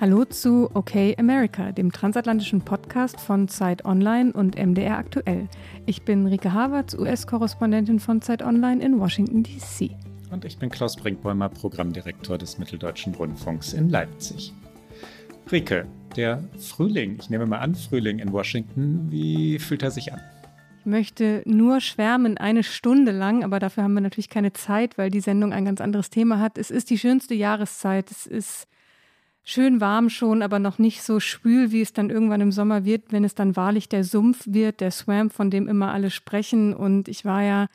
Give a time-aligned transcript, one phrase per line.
[0.00, 5.46] Hallo zu Okay America, dem transatlantischen Podcast von Zeit Online und MDR Aktuell.
[5.84, 9.90] Ich bin Rike Havertz, US-Korrespondentin von Zeit Online in Washington, D.C.
[10.30, 14.54] Und ich bin Klaus Brinkbäumer, Programmdirektor des Mitteldeutschen Rundfunks in Leipzig.
[15.52, 15.86] Rike,
[16.16, 20.20] der Frühling, ich nehme mal an, Frühling in Washington, wie fühlt er sich an?
[20.78, 25.10] Ich möchte nur schwärmen eine Stunde lang, aber dafür haben wir natürlich keine Zeit, weil
[25.10, 26.56] die Sendung ein ganz anderes Thema hat.
[26.56, 28.10] Es ist die schönste Jahreszeit.
[28.10, 28.66] Es ist
[29.50, 33.10] schön warm schon, aber noch nicht so schwül, wie es dann irgendwann im Sommer wird,
[33.10, 36.72] wenn es dann wahrlich der Sumpf wird, der Swamp, von dem immer alle sprechen.
[36.72, 37.66] Und ich war ja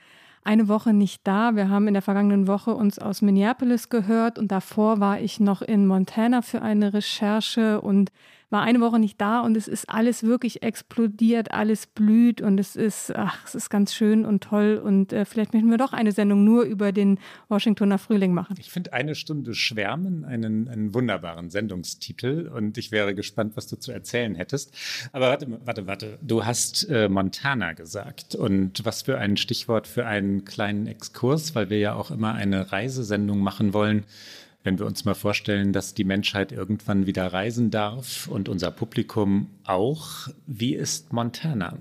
[0.44, 1.56] eine Woche nicht da.
[1.56, 5.62] Wir haben in der vergangenen Woche uns aus Minneapolis gehört und davor war ich noch
[5.62, 8.12] in Montana für eine Recherche und
[8.56, 12.78] war eine Woche nicht da und es ist alles wirklich explodiert, alles blüht und es
[12.78, 16.14] ist, ach, es ist ganz schön und toll und äh, vielleicht möchten wir doch eine
[16.14, 18.56] Sendung nur über den Washingtoner Frühling machen.
[18.58, 23.76] Ich finde eine Stunde Schwärmen einen, einen wunderbaren Sendungstitel und ich wäre gespannt, was du
[23.76, 24.74] zu erzählen hättest.
[25.12, 30.06] Aber warte, warte, warte, du hast äh, Montana gesagt und was für ein Stichwort für
[30.06, 34.06] einen kleinen Exkurs, weil wir ja auch immer eine Reisesendung machen wollen
[34.66, 39.48] wenn wir uns mal vorstellen, dass die Menschheit irgendwann wieder reisen darf und unser Publikum
[39.64, 41.78] auch, wie ist Montana?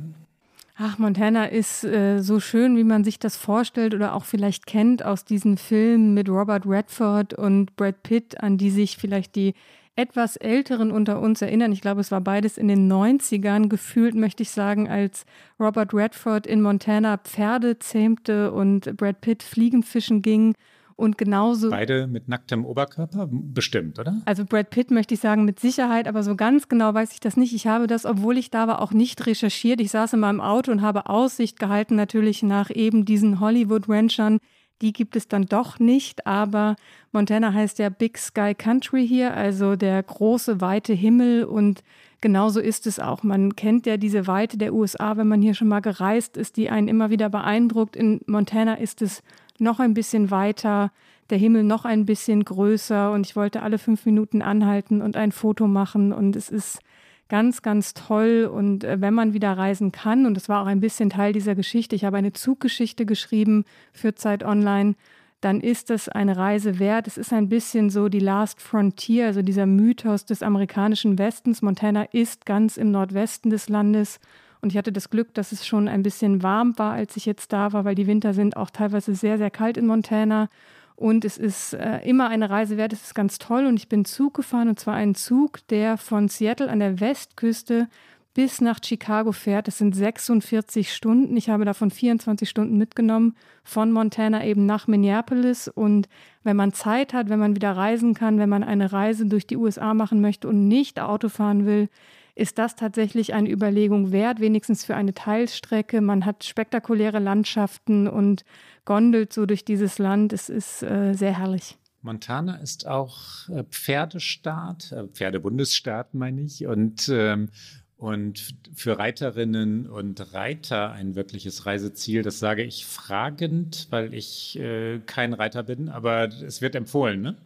[0.76, 5.04] Ach, Montana ist äh, so schön, wie man sich das vorstellt oder auch vielleicht kennt
[5.04, 9.54] aus diesen Filmen mit Robert Redford und Brad Pitt, an die sich vielleicht die
[9.96, 11.70] etwas Älteren unter uns erinnern.
[11.70, 15.24] Ich glaube, es war beides in den 90ern gefühlt, möchte ich sagen, als
[15.60, 20.54] Robert Redford in Montana Pferde zähmte und Brad Pitt Fliegenfischen ging
[20.96, 21.70] und genauso.
[21.70, 23.28] Beide mit nacktem Oberkörper?
[23.30, 24.20] Bestimmt, oder?
[24.24, 27.36] Also Brad Pitt möchte ich sagen, mit Sicherheit, aber so ganz genau weiß ich das
[27.36, 27.54] nicht.
[27.54, 29.80] Ich habe das, obwohl ich da war, auch nicht recherchiert.
[29.80, 34.38] Ich saß in meinem Auto und habe Aussicht gehalten, natürlich nach eben diesen Hollywood-Ranchern.
[34.82, 36.76] Die gibt es dann doch nicht, aber
[37.12, 41.82] Montana heißt ja Big Sky Country hier, also der große, weite Himmel und
[42.20, 43.22] genauso ist es auch.
[43.22, 46.70] Man kennt ja diese Weite der USA, wenn man hier schon mal gereist ist, die
[46.70, 47.94] einen immer wieder beeindruckt.
[47.94, 49.22] In Montana ist es
[49.58, 50.90] noch ein bisschen weiter,
[51.30, 55.32] der Himmel noch ein bisschen größer und ich wollte alle fünf Minuten anhalten und ein
[55.32, 56.80] Foto machen und es ist
[57.28, 60.80] ganz, ganz toll und äh, wenn man wieder reisen kann und es war auch ein
[60.80, 64.94] bisschen Teil dieser Geschichte, ich habe eine Zuggeschichte geschrieben für Zeit Online,
[65.40, 67.06] dann ist es eine Reise wert.
[67.06, 71.60] Es ist ein bisschen so die Last Frontier, also dieser Mythos des amerikanischen Westens.
[71.60, 74.20] Montana ist ganz im Nordwesten des Landes
[74.64, 77.52] und ich hatte das Glück, dass es schon ein bisschen warm war, als ich jetzt
[77.52, 80.48] da war, weil die Winter sind auch teilweise sehr, sehr kalt in Montana.
[80.96, 83.66] Und es ist äh, immer eine Reise wert, es ist ganz toll.
[83.66, 87.88] Und ich bin Zug gefahren, und zwar einen Zug, der von Seattle an der Westküste
[88.32, 89.68] bis nach Chicago fährt.
[89.68, 91.36] Das sind 46 Stunden.
[91.36, 95.68] Ich habe davon 24 Stunden mitgenommen, von Montana eben nach Minneapolis.
[95.68, 96.08] Und
[96.42, 99.58] wenn man Zeit hat, wenn man wieder reisen kann, wenn man eine Reise durch die
[99.58, 101.90] USA machen möchte und nicht Auto fahren will,
[102.34, 106.00] ist das tatsächlich eine Überlegung wert, wenigstens für eine Teilstrecke.
[106.00, 108.44] Man hat spektakuläre Landschaften und
[108.84, 110.32] gondelt so durch dieses Land.
[110.32, 111.78] Es ist äh, sehr herrlich.
[112.02, 117.48] Montana ist auch äh, Pferdestaat, äh, Pferdebundesstaat meine ich, und ähm,
[117.96, 122.22] und für Reiterinnen und Reiter ein wirkliches Reiseziel.
[122.22, 127.36] Das sage ich fragend, weil ich äh, kein Reiter bin, aber es wird empfohlen, ne?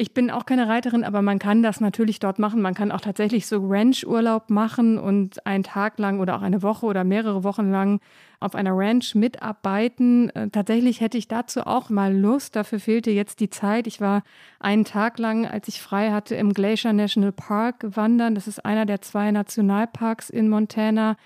[0.00, 2.62] Ich bin auch keine Reiterin, aber man kann das natürlich dort machen.
[2.62, 6.86] Man kann auch tatsächlich so Ranch-Urlaub machen und einen Tag lang oder auch eine Woche
[6.86, 7.98] oder mehrere Wochen lang
[8.38, 10.30] auf einer Ranch mitarbeiten.
[10.30, 12.54] Äh, tatsächlich hätte ich dazu auch mal Lust.
[12.54, 13.88] Dafür fehlte jetzt die Zeit.
[13.88, 14.22] Ich war
[14.60, 18.36] einen Tag lang, als ich frei hatte, im Glacier National Park wandern.
[18.36, 21.16] Das ist einer der zwei Nationalparks in Montana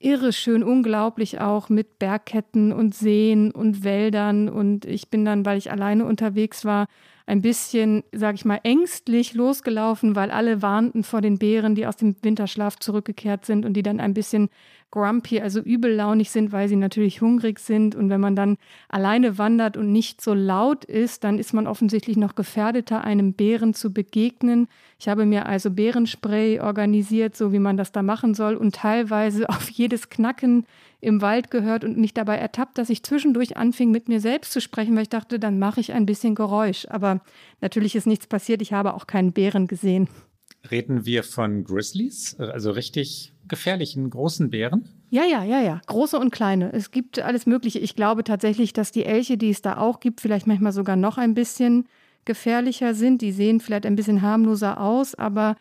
[0.00, 4.48] irre schön, unglaublich auch mit Bergketten und Seen und Wäldern.
[4.48, 6.88] Und ich bin dann, weil ich alleine unterwegs war,
[7.26, 11.96] ein bisschen, sage ich mal, ängstlich losgelaufen, weil alle warnten vor den Bären, die aus
[11.96, 14.50] dem Winterschlaf zurückgekehrt sind und die dann ein bisschen
[14.94, 17.96] grumpy, also übellaunig sind, weil sie natürlich hungrig sind.
[17.96, 18.56] Und wenn man dann
[18.88, 23.74] alleine wandert und nicht so laut ist, dann ist man offensichtlich noch gefährdeter, einem Bären
[23.74, 24.68] zu begegnen.
[25.00, 29.48] Ich habe mir also Bärenspray organisiert, so wie man das da machen soll und teilweise
[29.48, 30.64] auf jedes Knacken
[31.00, 34.60] im Wald gehört und mich dabei ertappt, dass ich zwischendurch anfing, mit mir selbst zu
[34.60, 36.86] sprechen, weil ich dachte, dann mache ich ein bisschen Geräusch.
[36.88, 37.20] Aber
[37.60, 38.62] natürlich ist nichts passiert.
[38.62, 40.08] Ich habe auch keinen Bären gesehen.
[40.70, 44.88] Reden wir von Grizzlies, also richtig gefährlichen großen Bären?
[45.10, 45.80] Ja, ja, ja, ja.
[45.86, 46.72] Große und kleine.
[46.72, 47.78] Es gibt alles Mögliche.
[47.78, 51.18] Ich glaube tatsächlich, dass die Elche, die es da auch gibt, vielleicht manchmal sogar noch
[51.18, 51.86] ein bisschen
[52.24, 53.22] gefährlicher sind.
[53.22, 55.56] Die sehen vielleicht ein bisschen harmloser aus, aber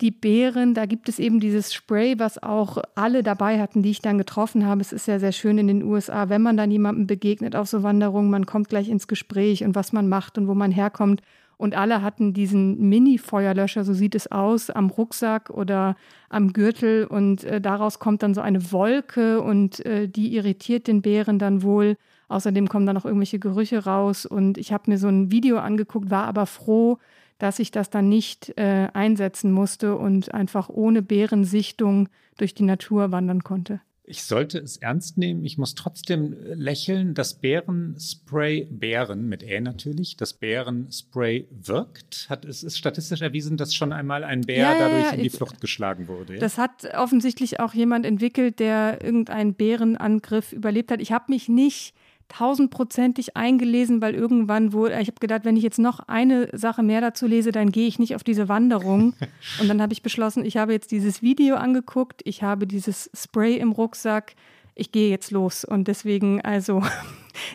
[0.00, 4.00] die Bären, da gibt es eben dieses Spray, was auch alle dabei hatten, die ich
[4.00, 4.80] dann getroffen habe.
[4.80, 7.82] Es ist ja sehr schön in den USA, wenn man dann jemandem begegnet auf so
[7.82, 11.22] Wanderungen, man kommt gleich ins Gespräch und was man macht und wo man herkommt.
[11.58, 15.96] Und alle hatten diesen Mini-Feuerlöscher, so sieht es aus, am Rucksack oder
[16.30, 17.04] am Gürtel.
[17.04, 21.62] Und äh, daraus kommt dann so eine Wolke und äh, die irritiert den Bären dann
[21.62, 21.96] wohl.
[22.28, 24.24] Außerdem kommen dann noch irgendwelche Gerüche raus.
[24.24, 26.98] Und ich habe mir so ein Video angeguckt, war aber froh,
[27.38, 33.10] dass ich das dann nicht äh, einsetzen musste und einfach ohne Bärensichtung durch die Natur
[33.10, 33.80] wandern konnte.
[34.08, 35.44] Ich sollte es ernst nehmen.
[35.44, 37.12] Ich muss trotzdem lächeln.
[37.12, 42.26] Das Bärenspray, Bären mit Ä natürlich, das Bärenspray wirkt.
[42.30, 45.30] Hat, es ist statistisch erwiesen, dass schon einmal ein Bär ja, dadurch ja, in die
[45.30, 46.38] Flucht geschlagen wurde.
[46.38, 51.00] Das hat offensichtlich auch jemand entwickelt, der irgendeinen Bärenangriff überlebt hat.
[51.00, 51.94] Ich habe mich nicht
[52.28, 57.00] tausendprozentig eingelesen, weil irgendwann wurde, ich habe gedacht, wenn ich jetzt noch eine Sache mehr
[57.00, 59.14] dazu lese, dann gehe ich nicht auf diese Wanderung.
[59.60, 63.56] Und dann habe ich beschlossen, ich habe jetzt dieses Video angeguckt, ich habe dieses Spray
[63.56, 64.34] im Rucksack,
[64.74, 65.64] ich gehe jetzt los.
[65.64, 66.82] Und deswegen, also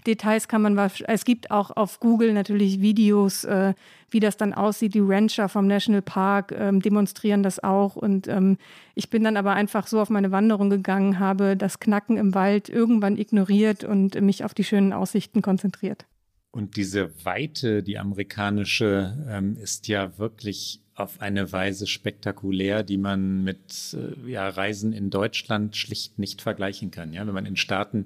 [0.05, 3.73] Details kann man, es gibt auch auf Google natürlich Videos, äh,
[4.09, 4.93] wie das dann aussieht.
[4.93, 7.95] Die Rancher vom National Park ähm, demonstrieren das auch.
[7.95, 8.57] Und ähm,
[8.95, 12.69] ich bin dann aber einfach so auf meine Wanderung gegangen, habe das Knacken im Wald
[12.69, 16.05] irgendwann ignoriert und mich auf die schönen Aussichten konzentriert.
[16.51, 23.43] Und diese Weite, die amerikanische, ähm, ist ja wirklich auf eine Weise spektakulär, die man
[23.43, 27.13] mit äh, ja, Reisen in Deutschland schlicht nicht vergleichen kann.
[27.13, 28.05] Ja, wenn man in Staaten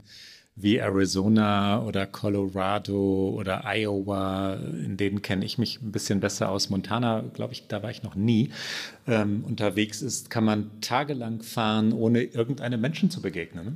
[0.60, 6.72] wie Arizona oder Colorado oder Iowa, in denen kenne ich mich ein bisschen besser aus.
[6.72, 8.50] Montana, glaube ich, da war ich noch nie.
[9.06, 13.66] Ähm, unterwegs ist, kann man tagelang fahren, ohne irgendeinem Menschen zu begegnen.
[13.66, 13.76] Ne?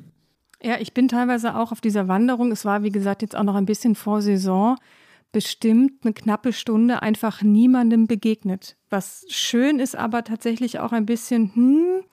[0.63, 2.51] Ja, ich bin teilweise auch auf dieser Wanderung.
[2.51, 4.75] Es war, wie gesagt, jetzt auch noch ein bisschen vor Saison
[5.31, 8.75] bestimmt eine knappe Stunde einfach niemandem begegnet.
[8.89, 12.03] Was schön ist, aber tatsächlich auch ein bisschen, hm,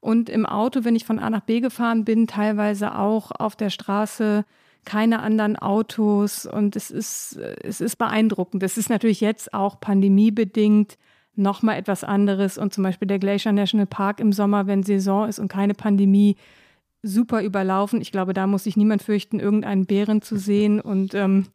[0.00, 3.70] und im Auto, wenn ich von A nach B gefahren bin, teilweise auch auf der
[3.70, 4.44] Straße
[4.84, 8.62] keine anderen Autos und es ist, es ist beeindruckend.
[8.62, 10.96] Es ist natürlich jetzt auch pandemiebedingt
[11.36, 15.38] nochmal etwas anderes und zum Beispiel der Glacier National Park im Sommer, wenn Saison ist
[15.38, 16.36] und keine Pandemie,
[17.02, 18.00] super überlaufen.
[18.00, 21.46] Ich glaube, da muss sich niemand fürchten, irgendeinen Bären zu sehen und ähm,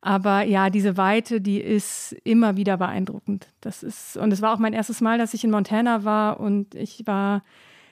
[0.00, 3.48] aber ja, diese Weite, die ist immer wieder beeindruckend.
[3.60, 6.76] Das ist, und es war auch mein erstes Mal, dass ich in Montana war und
[6.76, 7.42] ich war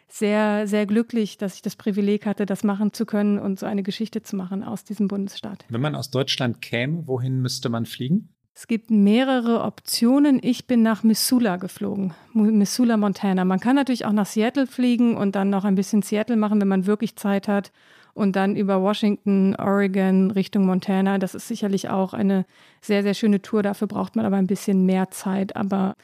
[0.09, 3.83] sehr, sehr glücklich, dass ich das Privileg hatte, das machen zu können und so eine
[3.83, 5.65] Geschichte zu machen aus diesem Bundesstaat.
[5.69, 8.31] Wenn man aus Deutschland käme, wohin müsste man fliegen?
[8.55, 10.41] Es gibt mehrere Optionen.
[10.43, 13.45] Ich bin nach Missoula geflogen, Missoula, Montana.
[13.45, 16.69] Man kann natürlich auch nach Seattle fliegen und dann noch ein bisschen Seattle machen, wenn
[16.69, 17.71] man wirklich Zeit hat.
[18.15, 21.19] Und dann über Washington, Oregon Richtung Montana.
[21.19, 22.47] Das ist sicherlich auch eine
[22.81, 23.63] sehr, sehr schöne Tour.
[23.63, 25.55] Dafür braucht man aber ein bisschen mehr Zeit.
[25.55, 25.95] Aber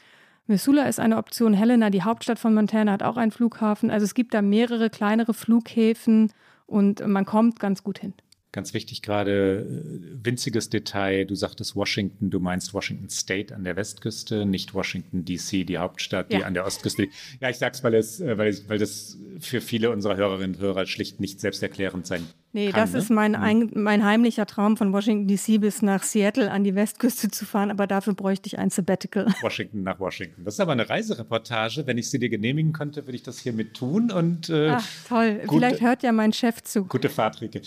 [0.47, 1.55] Missoula ist eine Option.
[1.55, 3.91] Helena, die Hauptstadt von Montana, hat auch einen Flughafen.
[3.91, 6.33] Also es gibt da mehrere kleinere Flughäfen
[6.67, 8.15] und man kommt ganz gut hin.
[8.53, 13.77] Ganz wichtig gerade, äh, winziges Detail, du sagtest Washington, du meinst Washington State an der
[13.77, 16.47] Westküste, nicht Washington DC, die Hauptstadt, die ja.
[16.47, 17.09] an der Ostküste.
[17.41, 20.61] Ja, ich sag's, weil es, äh, weil, es, weil das für viele unserer Hörerinnen und
[20.61, 22.99] Hörer schlicht nicht selbsterklärend sein Nee, kann, das ne?
[22.99, 23.43] ist mein, hm.
[23.43, 27.71] ein, mein heimlicher Traum, von Washington DC bis nach Seattle an die Westküste zu fahren,
[27.71, 29.27] aber dafür bräuchte ich ein Sabbatical.
[29.43, 30.45] Washington nach Washington.
[30.45, 31.87] Das ist aber eine Reisereportage.
[31.87, 34.11] Wenn ich sie dir genehmigen könnte, würde ich das hiermit tun.
[34.11, 35.41] Und, äh, Ach, toll.
[35.47, 36.85] Gute, Vielleicht hört ja mein Chef zu.
[36.85, 37.61] Gute Fahrt, Rike.
[37.61, 37.63] Äh,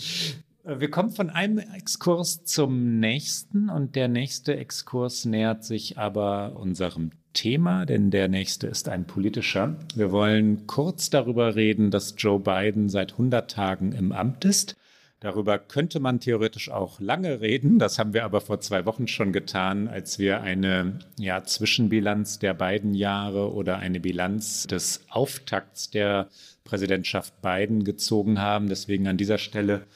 [0.66, 7.12] wir kommen von einem Exkurs zum nächsten und der nächste Exkurs nähert sich aber unserem
[7.34, 9.76] Thema, denn der nächste ist ein politischer.
[9.94, 14.76] Wir wollen kurz darüber reden, dass Joe Biden seit 100 Tagen im Amt ist.
[15.20, 17.78] Darüber könnte man theoretisch auch lange reden.
[17.78, 22.54] Das haben wir aber vor zwei Wochen schon getan, als wir eine ja, Zwischenbilanz der
[22.54, 26.28] beiden Jahre oder eine Bilanz des Auftakts der
[26.64, 28.68] Präsidentschaft Biden gezogen haben.
[28.68, 29.86] Deswegen an dieser Stelle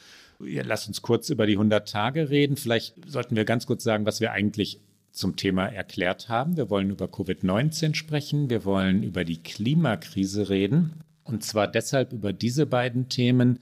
[0.45, 2.57] ja, lass uns kurz über die 100 Tage reden.
[2.57, 4.81] Vielleicht sollten wir ganz kurz sagen, was wir eigentlich
[5.13, 6.57] zum Thema erklärt haben.
[6.57, 8.51] Wir wollen über Covid-19 sprechen.
[8.51, 11.03] Wir wollen über die Klimakrise reden.
[11.25, 13.59] Und zwar deshalb über diese beiden Themen,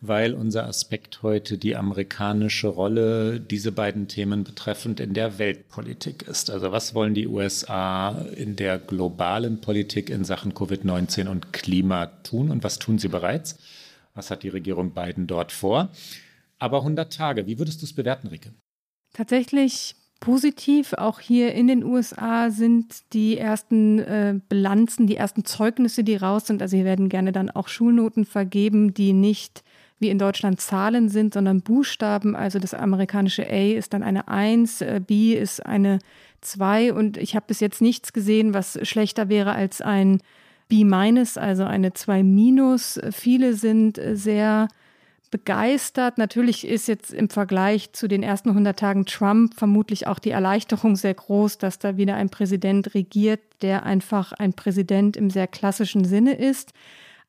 [0.00, 6.50] weil unser Aspekt heute die amerikanische Rolle, diese beiden Themen betreffend, in der Weltpolitik ist.
[6.50, 12.50] Also was wollen die USA in der globalen Politik in Sachen Covid-19 und Klima tun
[12.50, 13.58] und was tun sie bereits?
[14.14, 15.88] Was hat die Regierung Biden dort vor?
[16.62, 18.52] Aber 100 Tage, wie würdest du es bewerten, Rike?
[19.14, 20.92] Tatsächlich positiv.
[20.92, 26.46] Auch hier in den USA sind die ersten äh, Bilanzen, die ersten Zeugnisse, die raus
[26.46, 26.62] sind.
[26.62, 29.64] Also hier werden gerne dann auch Schulnoten vergeben, die nicht
[29.98, 32.36] wie in Deutschland Zahlen sind, sondern Buchstaben.
[32.36, 35.98] Also das amerikanische A ist dann eine 1, äh, B ist eine
[36.42, 40.20] 2 und ich habe bis jetzt nichts gesehen, was schlechter wäre als ein
[40.68, 43.10] B-, also eine 2-.
[43.10, 44.68] Viele sind sehr
[45.32, 46.18] begeistert.
[46.18, 50.94] Natürlich ist jetzt im Vergleich zu den ersten 100 Tagen Trump vermutlich auch die Erleichterung
[50.94, 56.04] sehr groß, dass da wieder ein Präsident regiert, der einfach ein Präsident im sehr klassischen
[56.04, 56.72] Sinne ist.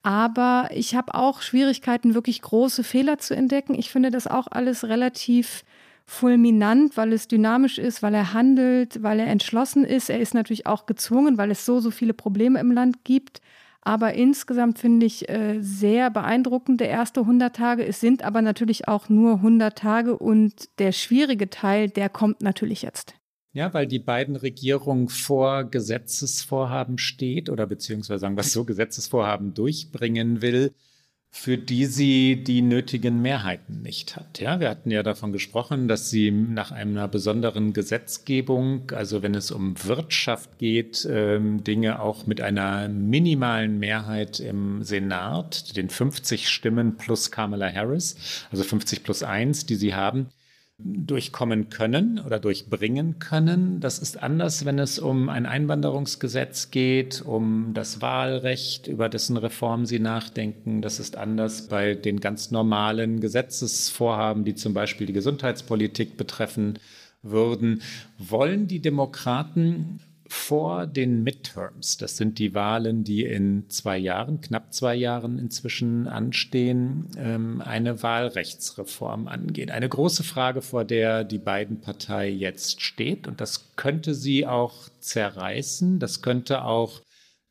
[0.04, 3.74] Aber ich habe auch Schwierigkeiten, wirklich große Fehler zu entdecken.
[3.74, 5.64] Ich finde das auch alles relativ
[6.06, 10.10] fulminant, weil es dynamisch ist, weil er handelt, weil er entschlossen ist.
[10.10, 13.42] Er ist natürlich auch gezwungen, weil es so, so viele Probleme im Land gibt.
[13.86, 17.86] Aber insgesamt finde ich äh, sehr beeindruckend der erste 100 Tage.
[17.86, 22.82] Es sind aber natürlich auch nur 100 Tage und der schwierige Teil, der kommt natürlich
[22.82, 23.16] jetzt.
[23.52, 30.42] Ja, weil die beiden Regierungen vor Gesetzesvorhaben steht oder beziehungsweise sagen wir so Gesetzesvorhaben durchbringen
[30.42, 30.74] will,
[31.36, 34.40] für die sie die nötigen Mehrheiten nicht hat.
[34.40, 39.50] Ja, wir hatten ja davon gesprochen, dass sie nach einer besonderen Gesetzgebung, also wenn es
[39.50, 46.98] um Wirtschaft geht, ähm, Dinge auch mit einer minimalen Mehrheit im Senat, den 50 Stimmen
[46.98, 50.28] plus Kamala Harris, also 50 plus 1, die sie haben,
[50.84, 53.80] durchkommen können oder durchbringen können.
[53.80, 59.86] Das ist anders, wenn es um ein Einwanderungsgesetz geht, um das Wahlrecht, über dessen Reform
[59.86, 60.82] Sie nachdenken.
[60.82, 66.80] Das ist anders bei den ganz normalen Gesetzesvorhaben, die zum Beispiel die Gesundheitspolitik betreffen
[67.22, 67.82] würden.
[68.18, 70.00] Wollen die Demokraten
[70.34, 71.98] vor den Midterms.
[71.98, 78.02] Das sind die Wahlen, die in zwei Jahren, knapp zwei Jahren inzwischen anstehen, ähm, eine
[78.02, 79.70] Wahlrechtsreform angehen.
[79.70, 83.28] Eine große Frage, vor der die beiden Parteien jetzt steht.
[83.28, 86.00] Und das könnte sie auch zerreißen.
[86.00, 87.02] Das könnte auch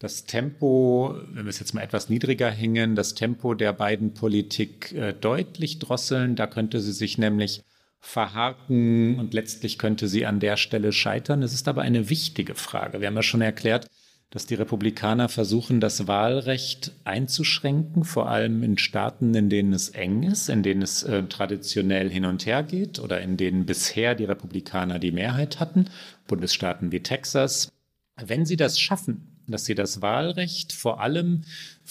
[0.00, 4.92] das Tempo, wenn wir es jetzt mal etwas niedriger hängen, das Tempo der beiden Politik
[4.92, 6.34] äh, deutlich drosseln.
[6.34, 7.62] Da könnte sie sich nämlich
[8.02, 11.42] verhaken und letztlich könnte sie an der Stelle scheitern.
[11.42, 13.00] Es ist aber eine wichtige Frage.
[13.00, 13.86] Wir haben ja schon erklärt,
[14.30, 20.24] dass die Republikaner versuchen, das Wahlrecht einzuschränken, vor allem in Staaten, in denen es eng
[20.24, 24.24] ist, in denen es äh, traditionell hin und her geht oder in denen bisher die
[24.24, 25.88] Republikaner die Mehrheit hatten,
[26.26, 27.70] Bundesstaaten wie Texas.
[28.16, 31.42] Wenn sie das schaffen, dass sie das Wahlrecht vor allem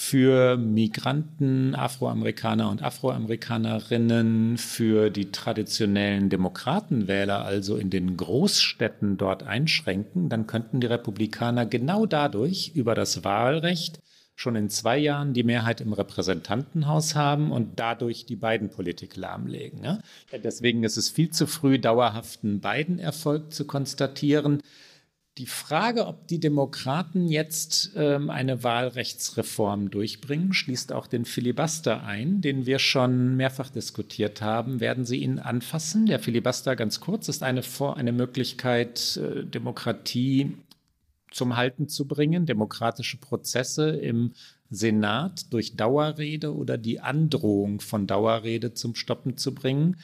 [0.01, 10.27] für Migranten, Afroamerikaner und Afroamerikanerinnen, für die traditionellen Demokratenwähler, also in den Großstädten dort einschränken,
[10.27, 13.99] dann könnten die Republikaner genau dadurch über das Wahlrecht
[14.35, 19.99] schon in zwei Jahren die Mehrheit im Repräsentantenhaus haben und dadurch die beiden Politik lahmlegen.
[20.43, 24.63] Deswegen ist es viel zu früh, dauerhaften beiden Erfolg zu konstatieren.
[25.37, 32.41] Die Frage, ob die Demokraten jetzt ähm, eine Wahlrechtsreform durchbringen, schließt auch den Filibuster ein,
[32.41, 34.81] den wir schon mehrfach diskutiert haben.
[34.81, 36.05] Werden Sie ihn anfassen?
[36.05, 40.57] Der Filibuster, ganz kurz, ist eine, Vor eine Möglichkeit, äh, Demokratie
[41.31, 44.33] zum Halten zu bringen, demokratische Prozesse im
[44.69, 49.95] Senat durch Dauerrede oder die Androhung von Dauerrede zum Stoppen zu bringen.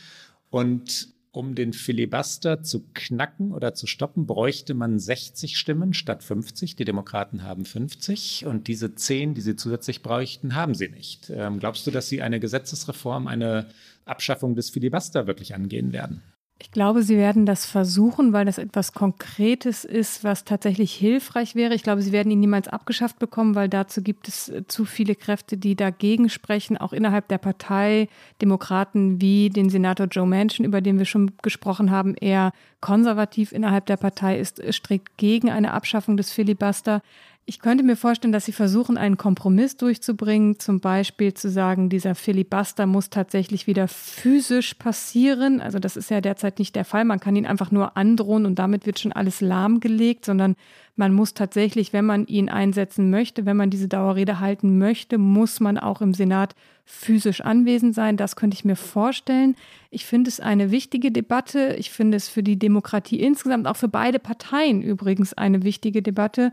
[0.50, 6.76] Und um den Filibuster zu knacken oder zu stoppen, bräuchte man 60 Stimmen statt 50.
[6.76, 11.30] Die Demokraten haben 50 und diese 10, die sie zusätzlich bräuchten, haben sie nicht.
[11.30, 13.68] Ähm, glaubst du, dass sie eine Gesetzesreform, eine
[14.06, 16.24] Abschaffung des Filibuster wirklich angehen werden?
[16.60, 21.76] Ich glaube, Sie werden das versuchen, weil das etwas Konkretes ist, was tatsächlich hilfreich wäre.
[21.76, 25.14] Ich glaube, Sie werden ihn niemals abgeschafft bekommen, weil dazu gibt es äh, zu viele
[25.16, 28.10] Kräfte, die dagegen sprechen, auch innerhalb der Partei.
[28.42, 33.86] Demokraten wie den Senator Joe Manchin, über den wir schon gesprochen haben, eher konservativ innerhalb
[33.86, 37.02] der Partei ist strikt gegen eine Abschaffung des Filibuster.
[37.50, 42.14] Ich könnte mir vorstellen, dass Sie versuchen, einen Kompromiss durchzubringen, zum Beispiel zu sagen, dieser
[42.14, 45.62] Filibuster muss tatsächlich wieder physisch passieren.
[45.62, 47.06] Also das ist ja derzeit nicht der Fall.
[47.06, 50.58] Man kann ihn einfach nur androhen und damit wird schon alles lahmgelegt, sondern
[50.98, 55.62] man muss tatsächlich, wenn man ihn einsetzen möchte, wenn man diese Dauerrede halten möchte, muss
[55.62, 58.18] man auch im Senat physisch anwesend sein.
[58.18, 59.56] Das könnte ich mir vorstellen.
[59.90, 61.78] Ich finde es eine wichtige Debatte.
[61.80, 66.52] Ich finde es für die Demokratie insgesamt, auch für beide Parteien übrigens eine wichtige Debatte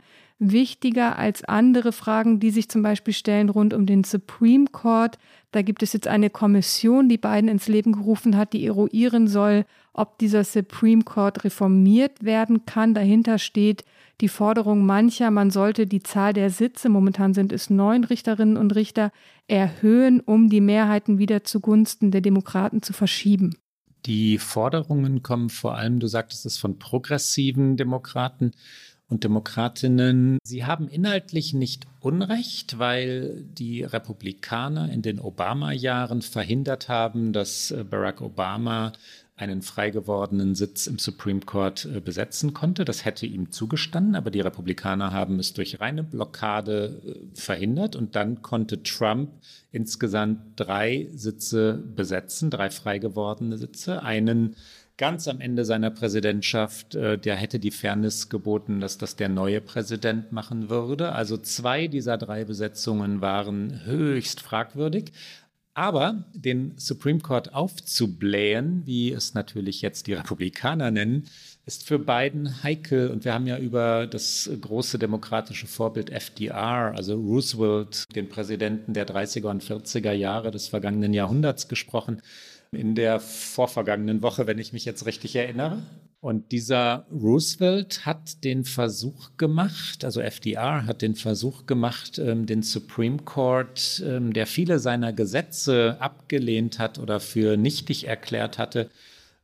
[0.52, 5.18] wichtiger als andere Fragen, die sich zum Beispiel stellen rund um den Supreme Court.
[5.52, 9.64] Da gibt es jetzt eine Kommission, die Biden ins Leben gerufen hat, die eruieren soll,
[9.92, 12.94] ob dieser Supreme Court reformiert werden kann.
[12.94, 13.84] Dahinter steht
[14.20, 18.74] die Forderung mancher, man sollte die Zahl der Sitze, momentan sind es neun Richterinnen und
[18.74, 19.10] Richter,
[19.48, 23.56] erhöhen, um die Mehrheiten wieder zugunsten der Demokraten zu verschieben.
[24.06, 28.52] Die Forderungen kommen vor allem, du sagtest es, von progressiven Demokraten
[29.14, 30.38] und Demokratinnen.
[30.44, 37.84] Sie haben inhaltlich nicht Unrecht, weil die Republikaner in den Obama-Jahren verhindert haben, dass äh,
[37.84, 38.92] Barack Obama
[39.36, 42.84] einen frei gewordenen Sitz im Supreme Court äh, besetzen konnte.
[42.84, 48.16] Das hätte ihm zugestanden, aber die Republikaner haben es durch reine Blockade äh, verhindert und
[48.16, 49.30] dann konnte Trump
[49.72, 54.56] insgesamt drei Sitze besetzen, drei frei gewordene Sitze, einen
[54.96, 59.60] ganz am Ende seiner Präsidentschaft, äh, der hätte die Fairness geboten, dass das der neue
[59.60, 61.12] Präsident machen würde.
[61.12, 65.12] Also zwei dieser drei Besetzungen waren höchst fragwürdig.
[65.76, 71.24] Aber den Supreme Court aufzublähen, wie es natürlich jetzt die Republikaner nennen,
[71.66, 73.10] ist für Biden heikel.
[73.10, 79.08] Und wir haben ja über das große demokratische Vorbild FDR, also Roosevelt, den Präsidenten der
[79.08, 82.22] 30er und 40er Jahre des vergangenen Jahrhunderts gesprochen,
[82.74, 85.82] in der vorvergangenen Woche, wenn ich mich jetzt richtig erinnere.
[86.20, 92.62] Und dieser Roosevelt hat den Versuch gemacht, also FDR hat den Versuch gemacht, ähm, den
[92.62, 98.88] Supreme Court, ähm, der viele seiner Gesetze abgelehnt hat oder für nichtig erklärt hatte,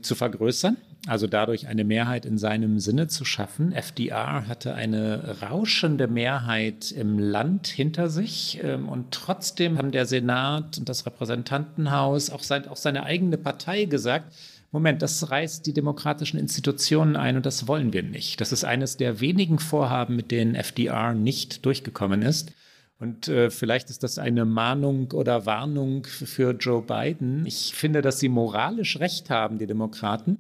[0.00, 3.72] zu vergrößern, also dadurch eine Mehrheit in seinem Sinne zu schaffen.
[3.72, 10.78] FDR hatte eine rauschende Mehrheit im Land hinter sich ähm, und trotzdem haben der Senat
[10.78, 14.34] und das Repräsentantenhaus, auch, sein, auch seine eigene Partei gesagt,
[14.72, 18.40] Moment, das reißt die demokratischen Institutionen ein und das wollen wir nicht.
[18.40, 22.52] Das ist eines der wenigen Vorhaben, mit denen FDR nicht durchgekommen ist.
[23.00, 27.46] Und äh, vielleicht ist das eine Mahnung oder Warnung für Joe Biden.
[27.46, 30.38] Ich finde, dass sie moralisch recht haben, die Demokraten.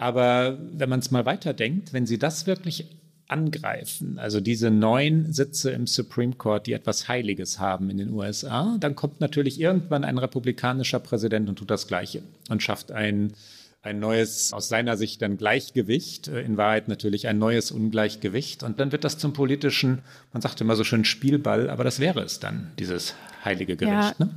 [0.00, 2.86] Aber wenn man es mal weiterdenkt, wenn sie das wirklich
[3.28, 8.78] angreifen, also diese neun Sitze im Supreme Court, die etwas Heiliges haben in den USA,
[8.80, 13.34] dann kommt natürlich irgendwann ein republikanischer Präsident und tut das Gleiche und schafft ein
[13.82, 18.62] ein neues, aus seiner Sicht dann Gleichgewicht, äh, in Wahrheit natürlich ein neues Ungleichgewicht.
[18.62, 20.00] Und dann wird das zum politischen,
[20.34, 24.18] man sagt immer so schön Spielball, aber das wäre es dann, dieses heilige Gericht.
[24.18, 24.26] Ja.
[24.26, 24.34] Ne?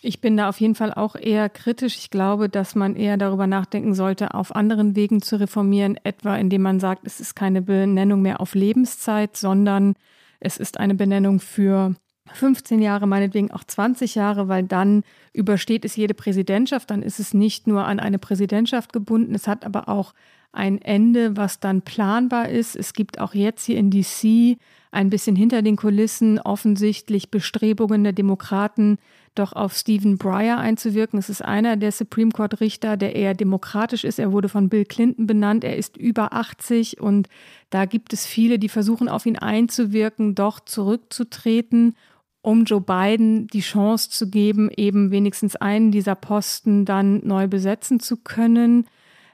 [0.00, 1.96] Ich bin da auf jeden Fall auch eher kritisch.
[1.98, 6.62] Ich glaube, dass man eher darüber nachdenken sollte, auf anderen Wegen zu reformieren, etwa indem
[6.62, 9.94] man sagt, es ist keine Benennung mehr auf Lebenszeit, sondern
[10.38, 11.96] es ist eine Benennung für
[12.32, 17.34] 15 Jahre, meinetwegen auch 20 Jahre, weil dann übersteht es jede Präsidentschaft, dann ist es
[17.34, 20.14] nicht nur an eine Präsidentschaft gebunden, es hat aber auch
[20.52, 22.74] ein Ende, was dann planbar ist.
[22.74, 24.58] Es gibt auch jetzt hier in DC
[24.90, 28.98] ein bisschen hinter den Kulissen offensichtlich Bestrebungen der Demokraten,
[29.38, 31.18] doch auf Stephen Breyer einzuwirken.
[31.18, 34.18] Es ist einer der Supreme Court Richter, der eher demokratisch ist.
[34.18, 35.64] Er wurde von Bill Clinton benannt.
[35.64, 37.28] Er ist über 80 und
[37.70, 41.94] da gibt es viele, die versuchen, auf ihn einzuwirken, doch zurückzutreten
[42.40, 48.00] um Joe Biden die Chance zu geben, eben wenigstens einen dieser Posten dann neu besetzen
[48.00, 48.86] zu können.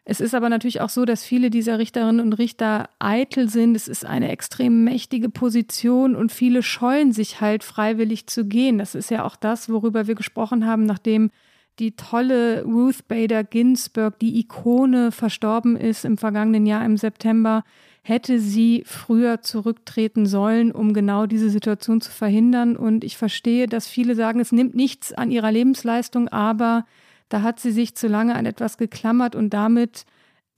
[0.06, 3.74] Es ist aber natürlich auch so, dass viele dieser Richterinnen und Richter eitel sind.
[3.74, 8.76] Es ist eine extrem mächtige Position und viele scheuen sich halt freiwillig zu gehen.
[8.76, 11.30] Das ist ja auch das, worüber wir gesprochen haben, nachdem
[11.78, 17.64] die tolle Ruth Bader Ginsburg, die Ikone, verstorben ist im vergangenen Jahr im September
[18.04, 22.76] hätte sie früher zurücktreten sollen, um genau diese Situation zu verhindern.
[22.76, 26.84] Und ich verstehe, dass viele sagen, es nimmt nichts an ihrer Lebensleistung, aber
[27.28, 30.04] da hat sie sich zu lange an etwas geklammert und damit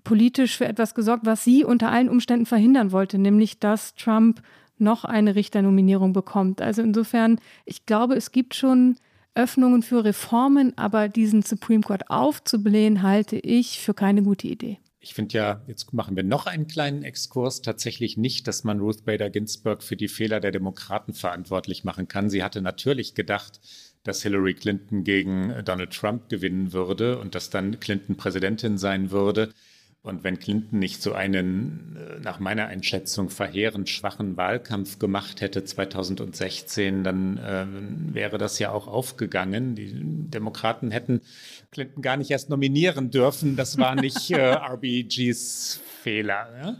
[0.04, 4.40] politisch für etwas gesorgt, was sie unter allen Umständen verhindern wollte, nämlich dass Trump
[4.78, 6.60] noch eine Richternominierung bekommt.
[6.60, 8.96] Also insofern, ich glaube, es gibt schon
[9.34, 14.78] Öffnungen für Reformen, aber diesen Supreme Court aufzublähen, halte ich für keine gute Idee.
[15.00, 19.04] Ich finde ja, jetzt machen wir noch einen kleinen Exkurs, tatsächlich nicht, dass man Ruth
[19.04, 22.28] Bader Ginsburg für die Fehler der Demokraten verantwortlich machen kann.
[22.28, 23.60] Sie hatte natürlich gedacht,
[24.06, 29.52] dass Hillary Clinton gegen Donald Trump gewinnen würde und dass dann Clinton Präsidentin sein würde.
[30.06, 35.64] Und wenn Clinton nicht so einen, äh, nach meiner Einschätzung, verheerend schwachen Wahlkampf gemacht hätte
[35.64, 37.66] 2016, dann äh,
[38.14, 39.74] wäre das ja auch aufgegangen.
[39.74, 41.22] Die Demokraten hätten
[41.72, 43.56] Clinton gar nicht erst nominieren dürfen.
[43.56, 46.46] Das war nicht äh, RBGs Fehler.
[46.62, 46.76] Ja?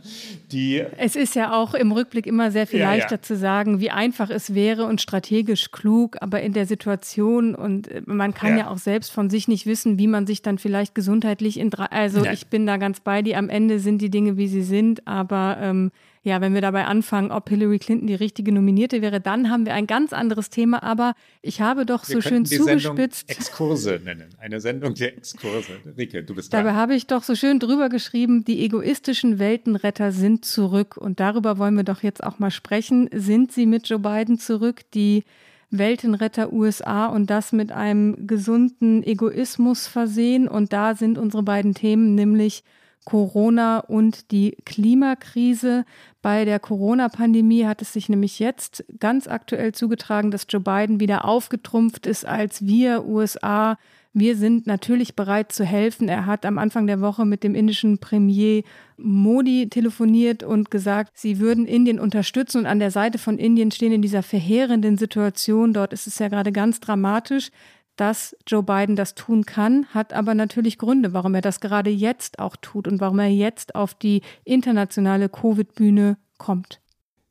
[0.53, 3.21] Die, es ist ja auch im Rückblick immer sehr viel ja, leichter ja.
[3.21, 8.01] zu sagen, wie einfach es wäre und strategisch klug, aber in der Situation und äh,
[8.05, 11.59] man kann ja, auch selbst von sich nicht wissen, wie man sich dann vielleicht gesundheitlich
[11.59, 14.47] in drei, also ich bin da ganz bei dir, am Ende sind die Dinge, wie
[14.47, 15.91] sie sind, aber ähm,
[16.27, 19.73] ja, wenn wir dabei anfangen, ob Hillary Clinton die richtige Nominierte wäre, dann haben wir
[19.73, 20.83] ein ganz anderes Thema.
[20.83, 23.27] Aber ich habe doch wir so schön die zugespitzt.
[23.27, 24.29] Sendung Exkurse nennen.
[24.37, 25.77] Eine Sendung der Exkurse.
[25.97, 26.57] Rike, du bist da.
[26.57, 30.97] Dabei habe ich doch so schön drüber geschrieben, die egoistischen Weltenretter sind zurück.
[30.97, 33.09] Und darüber wollen wir doch jetzt auch mal sprechen.
[33.13, 34.81] Sind sie mit Joe Biden zurück?
[34.93, 35.23] Die
[35.69, 40.49] Weltenretter USA und das mit einem gesunden Egoismus versehen.
[40.49, 42.63] Und da sind unsere beiden Themen nämlich
[43.07, 45.85] Corona und die Klimakrise.
[46.21, 51.23] Bei der Corona-Pandemie hat es sich nämlich jetzt ganz aktuell zugetragen, dass Joe Biden wieder
[51.23, 53.77] aufgetrumpft ist als wir USA.
[54.11, 56.09] Wir sind natürlich bereit zu helfen.
[56.09, 58.63] Er hat am Anfang der Woche mit dem indischen Premier
[58.97, 63.93] Modi telefoniert und gesagt, sie würden Indien unterstützen und an der Seite von Indien stehen
[63.93, 65.71] in dieser verheerenden Situation.
[65.71, 67.51] Dort ist es ja gerade ganz dramatisch
[67.97, 72.39] dass Joe Biden das tun kann, hat aber natürlich Gründe, warum er das gerade jetzt
[72.39, 76.79] auch tut und warum er jetzt auf die internationale Covid-Bühne kommt.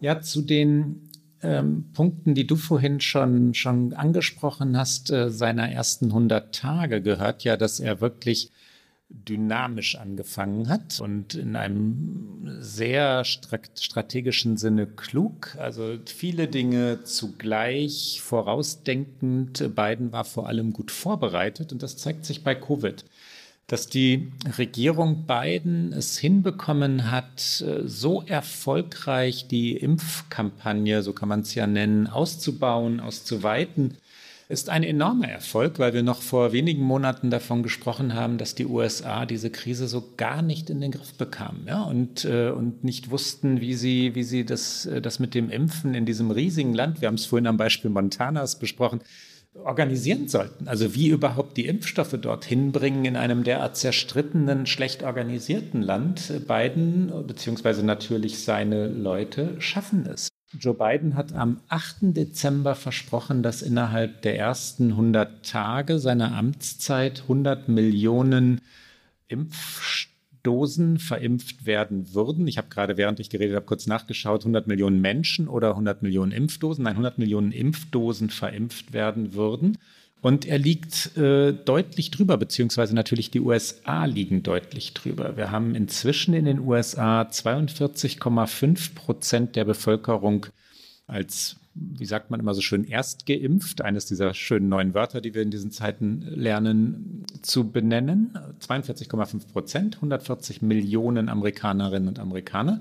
[0.01, 1.09] Ja, zu den
[1.43, 7.45] ähm, Punkten, die du vorhin schon, schon angesprochen hast, äh, seiner ersten 100 Tage gehört
[7.45, 8.51] ja, dass er wirklich
[9.09, 15.57] dynamisch angefangen hat und in einem sehr strategischen Sinne klug.
[15.59, 19.75] Also viele Dinge zugleich vorausdenkend.
[19.75, 23.05] Biden war vor allem gut vorbereitet und das zeigt sich bei Covid.
[23.69, 27.41] Dass die Regierung Biden es hinbekommen hat,
[27.85, 33.99] so erfolgreich die Impfkampagne, so kann man es ja nennen, auszubauen, auszuweiten,
[34.49, 38.67] ist ein enormer Erfolg, weil wir noch vor wenigen Monaten davon gesprochen haben, dass die
[38.67, 41.83] USA diese Krise so gar nicht in den Griff bekamen ja?
[41.83, 45.95] und, äh, und nicht wussten, wie sie, wie sie das, äh, das mit dem Impfen
[45.95, 49.01] in diesem riesigen Land, wir haben es vorhin am Beispiel Montanas besprochen,
[49.65, 50.69] organisieren sollten.
[50.69, 56.47] Also wie überhaupt die Impfstoffe dorthin bringen in einem derart zerstrittenen, schlecht organisierten Land.
[56.47, 60.29] Biden beziehungsweise natürlich seine Leute schaffen es.
[60.53, 61.97] Joe Biden hat am 8.
[62.17, 68.61] Dezember versprochen, dass innerhalb der ersten 100 Tage seiner Amtszeit 100 Millionen
[69.27, 72.47] Impfdosen verimpft werden würden.
[72.47, 76.31] Ich habe gerade, während ich geredet habe, kurz nachgeschaut, 100 Millionen Menschen oder 100 Millionen
[76.31, 79.79] Impfdosen, nein, 100 Millionen Impfdosen verimpft werden würden.
[80.27, 85.37] Und er liegt äh, deutlich drüber, beziehungsweise natürlich die USA liegen deutlich drüber.
[85.37, 90.47] Wir haben inzwischen in den USA 42,5 Prozent der Bevölkerung
[91.07, 95.33] als, wie sagt man immer so schön, erst geimpft, eines dieser schönen neuen Wörter, die
[95.33, 98.37] wir in diesen Zeiten lernen zu benennen.
[98.67, 102.81] 42,5 Prozent, 140 Millionen Amerikanerinnen und Amerikaner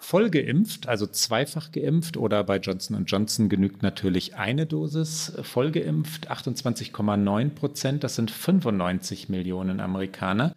[0.00, 6.30] voll geimpft, also zweifach geimpft oder bei Johnson Johnson genügt natürlich eine Dosis voll geimpft,
[6.30, 10.56] 28,9 Prozent, das sind 95 Millionen Amerikaner.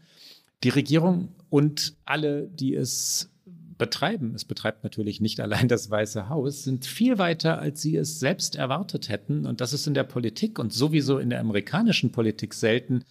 [0.63, 3.29] Die Regierung und alle, die es
[3.77, 8.19] betreiben, es betreibt natürlich nicht allein das Weiße Haus, sind viel weiter, als sie es
[8.19, 9.45] selbst erwartet hätten.
[9.45, 13.03] Und das ist in der Politik und sowieso in der amerikanischen Politik selten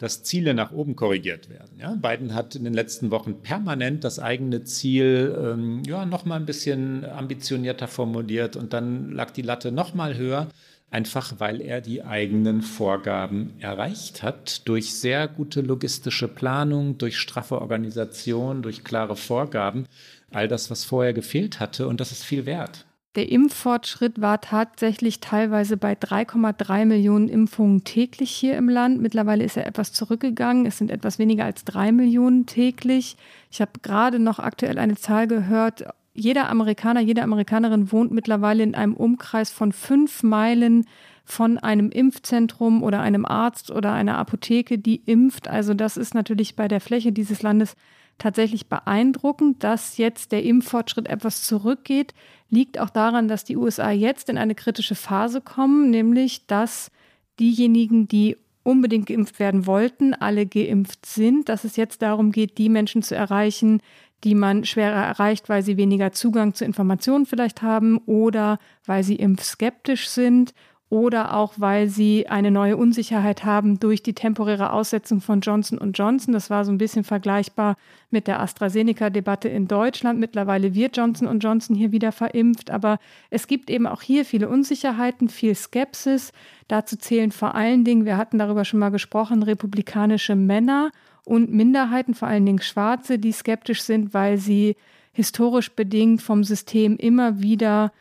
[0.00, 1.78] dass Ziele nach oben korrigiert werden.
[1.78, 6.36] Ja, Biden hat in den letzten Wochen permanent das eigene Ziel ähm, ja, noch mal
[6.36, 10.48] ein bisschen ambitionierter formuliert und dann lag die Latte noch mal höher,
[10.90, 17.60] einfach weil er die eigenen Vorgaben erreicht hat durch sehr gute logistische Planung, durch straffe
[17.60, 19.84] Organisation, durch klare Vorgaben,
[20.30, 22.86] all das, was vorher gefehlt hatte und das ist viel wert.
[23.16, 29.00] Der Impffortschritt war tatsächlich teilweise bei 3,3 Millionen Impfungen täglich hier im Land.
[29.00, 30.64] Mittlerweile ist er etwas zurückgegangen.
[30.64, 33.16] Es sind etwas weniger als drei Millionen täglich.
[33.50, 35.86] Ich habe gerade noch aktuell eine Zahl gehört.
[36.14, 40.86] Jeder Amerikaner, jede Amerikanerin wohnt mittlerweile in einem Umkreis von fünf Meilen
[41.24, 45.48] von einem Impfzentrum oder einem Arzt oder einer Apotheke, die impft.
[45.48, 47.74] Also das ist natürlich bei der Fläche dieses Landes
[48.20, 52.14] tatsächlich beeindruckend, dass jetzt der Impffortschritt etwas zurückgeht,
[52.48, 56.90] liegt auch daran, dass die USA jetzt in eine kritische Phase kommen, nämlich dass
[57.40, 62.68] diejenigen, die unbedingt geimpft werden wollten, alle geimpft sind, dass es jetzt darum geht, die
[62.68, 63.80] Menschen zu erreichen,
[64.22, 69.16] die man schwerer erreicht, weil sie weniger Zugang zu Informationen vielleicht haben oder weil sie
[69.16, 70.52] impfskeptisch sind
[70.90, 76.34] oder auch weil sie eine neue Unsicherheit haben durch die temporäre Aussetzung von Johnson Johnson.
[76.34, 77.76] Das war so ein bisschen vergleichbar
[78.10, 80.18] mit der AstraZeneca-Debatte in Deutschland.
[80.18, 82.98] Mittlerweile wird Johnson Johnson hier wieder verimpft, aber
[83.30, 86.32] es gibt eben auch hier viele Unsicherheiten, viel Skepsis.
[86.66, 90.90] Dazu zählen vor allen Dingen, wir hatten darüber schon mal gesprochen, republikanische Männer
[91.24, 94.74] und Minderheiten, vor allen Dingen Schwarze, die skeptisch sind, weil sie
[95.12, 97.92] historisch bedingt vom System immer wieder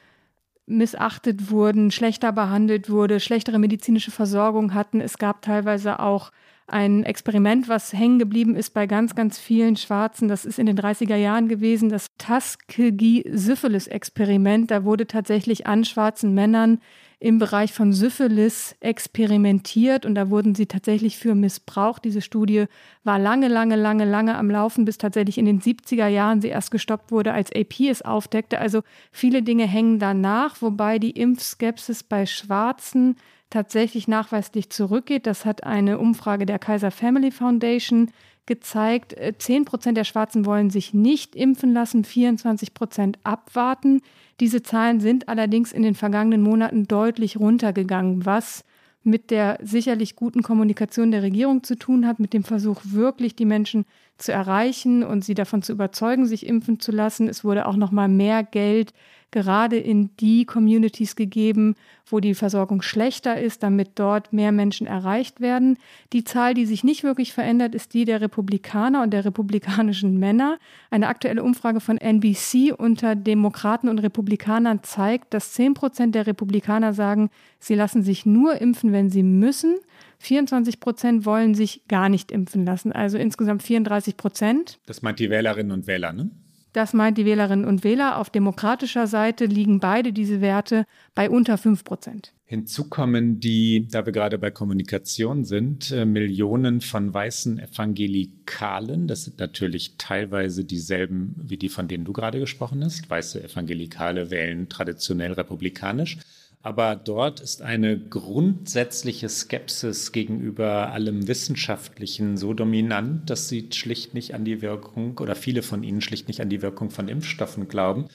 [0.69, 5.01] missachtet wurden, schlechter behandelt wurde, schlechtere medizinische Versorgung hatten.
[5.01, 6.31] Es gab teilweise auch
[6.67, 10.27] ein Experiment, was hängen geblieben ist bei ganz, ganz vielen Schwarzen.
[10.27, 14.69] Das ist in den 30er Jahren gewesen, das Tuskegee-Syphilis-Experiment.
[14.71, 16.79] Da wurde tatsächlich an schwarzen Männern
[17.21, 22.05] im Bereich von Syphilis experimentiert und da wurden sie tatsächlich für missbraucht.
[22.05, 22.65] Diese Studie
[23.03, 26.71] war lange, lange, lange, lange am Laufen, bis tatsächlich in den 70er Jahren sie erst
[26.71, 28.59] gestoppt wurde, als AP es aufdeckte.
[28.59, 33.17] Also viele Dinge hängen danach, wobei die Impfskepsis bei Schwarzen
[33.49, 35.27] tatsächlich nachweislich zurückgeht.
[35.27, 38.11] Das hat eine Umfrage der Kaiser Family Foundation
[38.45, 39.13] gezeigt.
[39.13, 44.01] Äh, zehn Prozent der Schwarzen wollen sich nicht impfen lassen, 24 Prozent abwarten.
[44.39, 48.63] Diese Zahlen sind allerdings in den vergangenen Monaten deutlich runtergegangen, was
[49.03, 53.45] mit der sicherlich guten Kommunikation der Regierung zu tun hat, mit dem Versuch, wirklich die
[53.45, 53.85] Menschen
[54.17, 57.27] zu erreichen und sie davon zu überzeugen, sich impfen zu lassen.
[57.27, 58.93] Es wurde auch noch mal mehr Geld
[59.31, 65.41] gerade in die Communities gegeben, wo die Versorgung schlechter ist, damit dort mehr Menschen erreicht
[65.41, 65.77] werden.
[66.13, 70.57] Die Zahl, die sich nicht wirklich verändert, ist die der Republikaner und der republikanischen Männer.
[70.89, 76.93] Eine aktuelle Umfrage von NBC unter Demokraten und Republikanern zeigt, dass 10 Prozent der Republikaner
[76.93, 79.75] sagen, sie lassen sich nur impfen, wenn sie müssen.
[80.19, 84.79] 24 Prozent wollen sich gar nicht impfen lassen, also insgesamt 34 Prozent.
[84.85, 86.29] Das meint die Wählerinnen und Wähler, ne?
[86.73, 88.17] Das meint die Wählerinnen und Wähler.
[88.17, 92.33] Auf demokratischer Seite liegen beide diese Werte bei unter 5 Prozent.
[92.45, 99.07] Hinzu kommen die, da wir gerade bei Kommunikation sind, äh, Millionen von weißen Evangelikalen.
[99.07, 103.07] Das sind natürlich teilweise dieselben wie die, von denen du gerade gesprochen hast.
[103.07, 106.17] Weiße Evangelikale wählen traditionell republikanisch.
[106.61, 114.33] Aber dort ist eine grundsätzliche Skepsis gegenüber allem Wissenschaftlichen so dominant, dass sie schlicht nicht
[114.33, 118.09] an die Wirkung oder viele von ihnen schlicht nicht an die Wirkung von Impfstoffen glauben.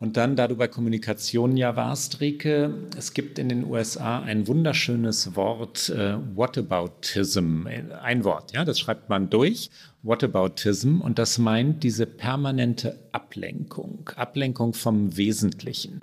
[0.00, 4.48] Und dann, da du bei Kommunikation ja warst, Rike, es gibt in den USA ein
[4.48, 7.66] wunderschönes Wort, äh, Whataboutism.
[8.02, 9.68] Ein Wort, ja, das schreibt man durch,
[10.02, 16.00] Whataboutism, und das meint diese permanente Ablenkung, Ablenkung vom Wesentlichen.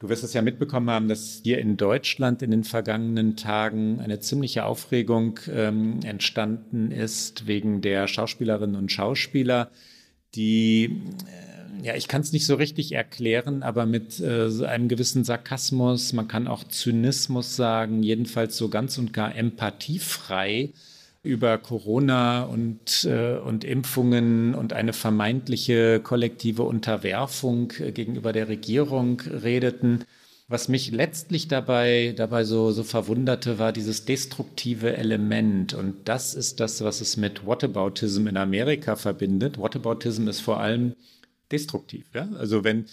[0.00, 4.18] Du wirst es ja mitbekommen haben, dass hier in Deutschland in den vergangenen Tagen eine
[4.18, 9.70] ziemliche Aufregung ähm, entstanden ist wegen der Schauspielerinnen und Schauspieler,
[10.34, 15.22] die äh, ja, ich kann es nicht so richtig erklären, aber mit äh, einem gewissen
[15.22, 20.72] Sarkasmus, man kann auch Zynismus sagen, jedenfalls so ganz und gar empathiefrei
[21.22, 29.20] über Corona und, äh, und Impfungen und eine vermeintliche kollektive Unterwerfung äh, gegenüber der Regierung
[29.20, 30.04] redeten.
[30.48, 35.74] Was mich letztlich dabei, dabei so, so verwunderte, war dieses destruktive Element.
[35.74, 39.58] Und das ist das, was es mit Whataboutism in Amerika verbindet.
[39.58, 40.96] Whataboutism ist vor allem
[41.52, 42.06] destruktiv.
[42.14, 42.28] Ja?
[42.36, 42.86] Also wenn,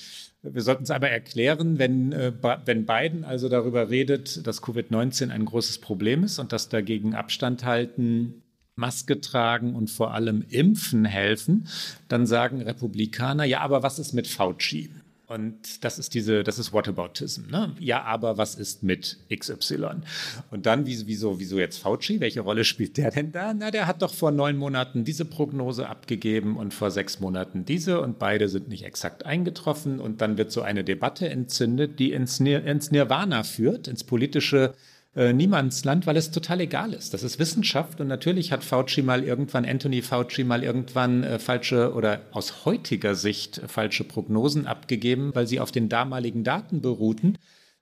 [0.54, 2.32] wir sollten es einmal erklären, wenn, äh,
[2.66, 7.64] wenn Biden also darüber redet, dass Covid-19 ein großes Problem ist und dass dagegen Abstand
[7.64, 8.44] halten,
[8.76, 11.68] Maske tragen und vor allem impfen helfen,
[12.08, 14.92] dann sagen Republikaner, ja, aber was ist mit Fauci?
[15.28, 17.50] Und das ist diese, das ist Whataboutism.
[17.52, 17.76] Ne?
[17.80, 19.88] Ja, aber was ist mit XY?
[20.52, 22.22] Und dann, wieso, wieso jetzt Fauci?
[22.22, 23.54] Welche Rolle spielt der denn da?
[23.54, 28.00] Na, der hat doch vor neun Monaten diese Prognose abgegeben und vor sechs Monaten diese
[28.00, 30.00] und beide sind nicht exakt eingetroffen.
[30.00, 34.76] Und dann wird so eine Debatte entzündet, die ins, Nir ins Nirvana führt, ins politische
[35.16, 37.14] äh, Niemandsland, weil es total egal ist.
[37.14, 41.94] Das ist Wissenschaft und natürlich hat Fauci mal irgendwann, Anthony Fauci mal irgendwann äh, falsche
[41.94, 47.38] oder aus heutiger Sicht falsche Prognosen abgegeben, weil sie auf den damaligen Daten beruhten.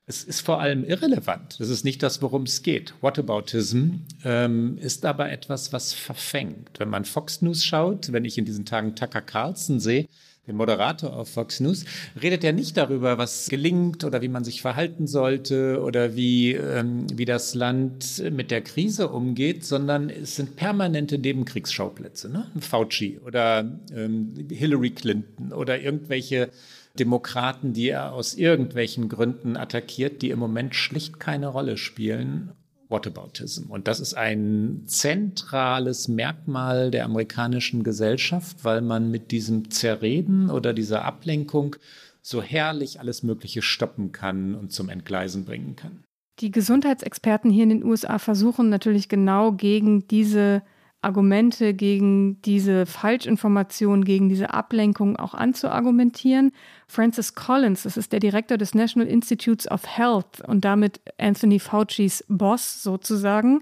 [0.07, 1.59] Es ist vor allem irrelevant.
[1.59, 2.93] Das ist nicht das, worum es geht.
[3.01, 6.77] Whataboutism ähm, ist aber etwas, was verfängt.
[6.77, 10.07] Wenn man Fox News schaut, wenn ich in diesen Tagen Tucker Carlson sehe,
[10.47, 11.85] den Moderator auf Fox News,
[12.21, 17.07] redet er nicht darüber, was gelingt oder wie man sich verhalten sollte oder wie, ähm,
[17.13, 22.29] wie das Land mit der Krise umgeht, sondern es sind permanente Nebenkriegsschauplätze.
[22.29, 22.51] Ne?
[22.59, 26.49] Fauci oder ähm, Hillary Clinton oder irgendwelche
[26.97, 32.51] Demokraten, die er aus irgendwelchen Gründen attackiert, die im Moment schlicht keine Rolle spielen
[32.89, 33.71] Whataboutism.
[33.71, 40.73] Und das ist ein zentrales Merkmal der amerikanischen Gesellschaft, weil man mit diesem Zerreden oder
[40.73, 41.75] dieser Ablenkung
[42.21, 46.03] so herrlich alles Mögliche stoppen kann und zum Entgleisen bringen kann.
[46.39, 50.63] Die Gesundheitsexperten hier in den USA versuchen natürlich genau gegen diese
[51.05, 56.51] Argumente gegen diese Falschinformation, gegen diese Ablenkung auch anzuargumentieren.
[56.87, 62.25] Francis Collins, das ist der Direktor des National Institutes of Health und damit Anthony Faucis
[62.27, 63.61] Boss sozusagen,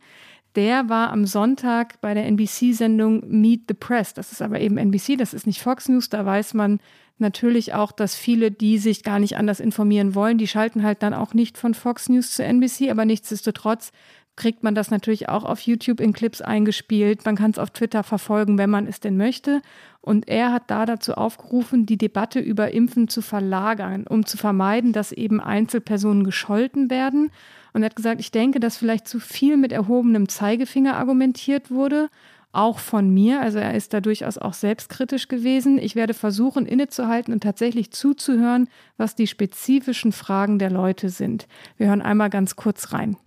[0.56, 4.14] der war am Sonntag bei der NBC-Sendung Meet the Press.
[4.14, 6.10] Das ist aber eben NBC, das ist nicht Fox News.
[6.10, 6.80] Da weiß man
[7.18, 11.14] natürlich auch, dass viele, die sich gar nicht anders informieren wollen, die schalten halt dann
[11.14, 12.92] auch nicht von Fox News zu NBC.
[12.92, 13.92] Aber nichtsdestotrotz
[14.36, 17.26] kriegt man das natürlich auch auf YouTube in Clips eingespielt.
[17.26, 19.62] Man kann es auf Twitter verfolgen, wenn man es denn möchte.
[20.02, 24.92] Und er hat da dazu aufgerufen, die Debatte über Impfen zu verlagern, um zu vermeiden,
[24.92, 27.32] dass eben Einzelpersonen gescholten werden.
[27.74, 32.10] Und er hat gesagt, ich denke, dass vielleicht zu viel mit erhobenem Zeigefinger argumentiert wurde,
[32.52, 33.42] auch von mir.
[33.42, 35.78] Also er ist da durchaus auch selbstkritisch gewesen.
[35.78, 38.68] Ich werde versuchen, innezuhalten und tatsächlich zuzuhören,
[38.98, 41.48] was die spezifischen Fragen der Leute sind.
[41.78, 43.18] Wir hören einmal ganz kurz rein.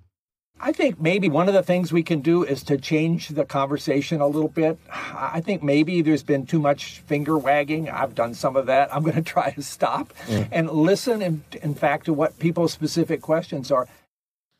[0.58, 4.20] I think maybe one of the things we can do is to change the conversation
[4.20, 4.78] a little bit.
[4.90, 7.90] I think maybe there's been too much finger wagging.
[7.90, 8.94] I've done some of that.
[8.94, 10.48] I'm going to try to stop mm.
[10.50, 13.86] and listen, in, in fact, to what people's specific questions are.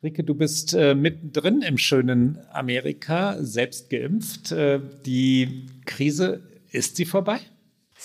[0.03, 4.51] Rike, du bist äh, mittendrin im schönen Amerika, selbst geimpft.
[4.51, 7.39] Äh, die Krise, ist sie vorbei?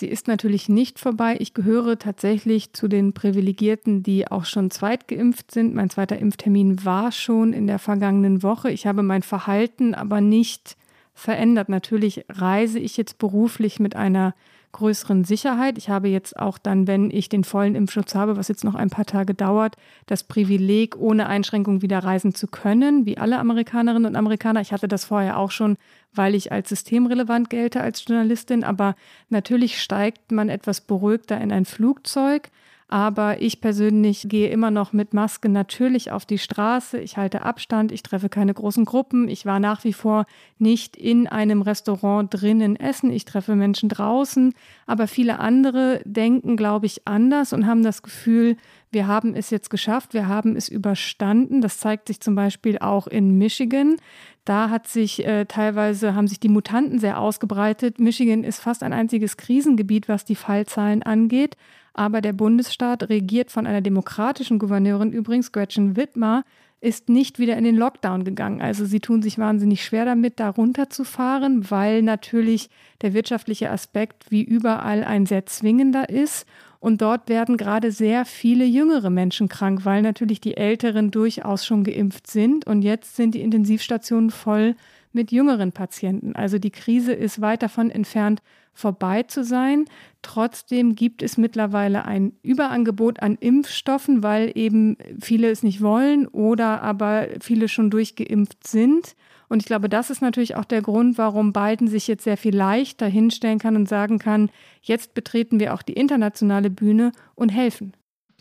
[0.02, 1.36] Sie ist natürlich nicht vorbei.
[1.38, 5.76] Ich gehöre tatsächlich zu den Privilegierten, die auch schon zweitgeimpft sind.
[5.76, 8.72] Mein zweiter Impftermin war schon in der vergangenen Woche.
[8.72, 10.76] Ich habe mein Verhalten aber nicht
[11.14, 11.68] verändert.
[11.68, 14.34] Natürlich reise ich jetzt beruflich mit einer
[14.72, 15.78] größeren Sicherheit.
[15.78, 18.90] Ich habe jetzt auch dann, wenn ich den vollen Impfschutz habe, was jetzt noch ein
[18.90, 24.16] paar Tage dauert, das Privileg, ohne Einschränkung wieder reisen zu können, wie alle Amerikanerinnen und
[24.16, 24.60] Amerikaner.
[24.60, 25.76] Ich hatte das vorher auch schon,
[26.14, 28.64] weil ich als systemrelevant gelte als Journalistin.
[28.64, 28.96] Aber
[29.28, 32.50] natürlich steigt man etwas beruhigter in ein Flugzeug.
[32.92, 36.98] Aber ich persönlich gehe immer noch mit Maske natürlich auf die Straße.
[36.98, 39.30] Ich halte Abstand, ich treffe keine großen Gruppen.
[39.30, 40.26] Ich war nach wie vor
[40.58, 43.10] nicht in einem Restaurant drinnen essen.
[43.10, 44.52] Ich treffe Menschen draußen.
[44.86, 48.58] Aber viele andere denken, glaube ich, anders und haben das Gefühl,
[48.90, 51.62] wir haben es jetzt geschafft, wir haben es überstanden.
[51.62, 53.96] Das zeigt sich zum Beispiel auch in Michigan.
[54.44, 58.00] Da hat sich äh, teilweise haben sich die Mutanten sehr ausgebreitet.
[58.00, 61.56] Michigan ist fast ein einziges Krisengebiet, was die Fallzahlen angeht.
[61.94, 66.44] Aber der Bundesstaat, regiert von einer demokratischen Gouverneurin, übrigens Gretchen Whitmer,
[66.82, 68.60] ist nicht wieder in den Lockdown gegangen.
[68.60, 72.70] Also sie tun sich wahnsinnig schwer damit, da runterzufahren, weil natürlich
[73.02, 76.44] der wirtschaftliche Aspekt wie überall ein sehr zwingender ist.
[76.80, 81.84] Und dort werden gerade sehr viele jüngere Menschen krank, weil natürlich die Älteren durchaus schon
[81.84, 82.66] geimpft sind.
[82.66, 84.74] Und jetzt sind die Intensivstationen voll
[85.12, 86.34] mit jüngeren Patienten.
[86.34, 88.42] Also die Krise ist weit davon entfernt,
[88.74, 89.84] vorbei zu sein.
[90.22, 96.82] Trotzdem gibt es mittlerweile ein Überangebot an Impfstoffen, weil eben viele es nicht wollen oder
[96.82, 99.14] aber viele schon durchgeimpft sind.
[99.48, 102.56] Und ich glaube, das ist natürlich auch der Grund, warum Biden sich jetzt sehr viel
[102.56, 107.92] leichter hinstellen kann und sagen kann, jetzt betreten wir auch die internationale Bühne und helfen.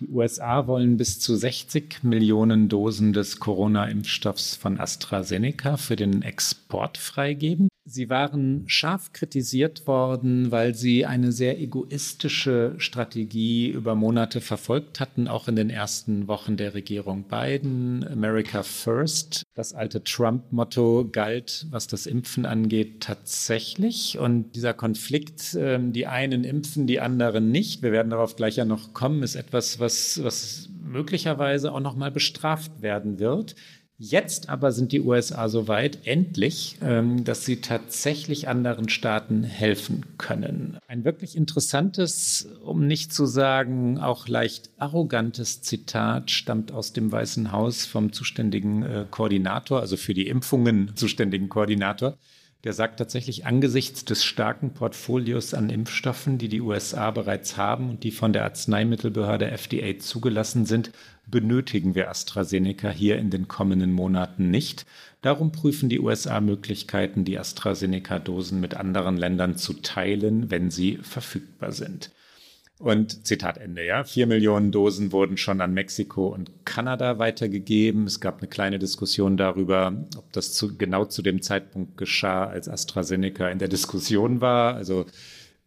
[0.02, 6.98] Die USA wollen bis zu 60 Millionen Dosen des Corona-Impfstoffs von AstraZeneca für den Export
[6.98, 7.68] freigeben.
[7.84, 15.28] Sie waren scharf kritisiert worden, weil sie eine sehr egoistische Strategie über Monate verfolgt hatten,
[15.28, 18.08] auch in den ersten Wochen der Regierung Biden.
[18.08, 24.20] America First, das alte Trump-Motto, galt, was das Impfen angeht, tatsächlich.
[24.20, 28.66] Und dieser Konflikt, ähm, die einen impfen, die anderen nicht, wir werden darauf gleich ja
[28.66, 33.56] noch kommen, ist etwas, was, was möglicherweise auch noch mal bestraft werden wird.
[34.04, 40.18] Jetzt aber sind die USA so weit, endlich, ähm, dass sie tatsächlich anderen Staaten helfen
[40.18, 40.80] können.
[40.88, 47.52] Ein wirklich interessantes, um nicht zu sagen auch leicht arrogantes Zitat stammt aus dem Weißen
[47.52, 52.18] Haus vom zuständigen äh, Koordinator, also für die Impfungen zuständigen Koordinator.
[52.64, 58.04] Der sagt tatsächlich, angesichts des starken Portfolios an Impfstoffen, die die USA bereits haben und
[58.04, 60.92] die von der Arzneimittelbehörde FDA zugelassen sind,
[61.28, 64.86] benötigen wir AstraZeneca hier in den kommenden Monaten nicht.
[65.22, 71.72] Darum prüfen die USA Möglichkeiten, die AstraZeneca-Dosen mit anderen Ländern zu teilen, wenn sie verfügbar
[71.72, 72.12] sind.
[72.82, 74.04] Und Zitat Ende, ja.
[74.04, 78.08] Vier Millionen Dosen wurden schon an Mexiko und Kanada weitergegeben.
[78.08, 82.68] Es gab eine kleine Diskussion darüber, ob das zu, genau zu dem Zeitpunkt geschah, als
[82.68, 84.74] AstraZeneca in der Diskussion war.
[84.74, 85.06] Also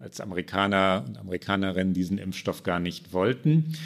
[0.01, 3.77] als Amerikaner und Amerikanerinnen diesen Impfstoff gar nicht wollten.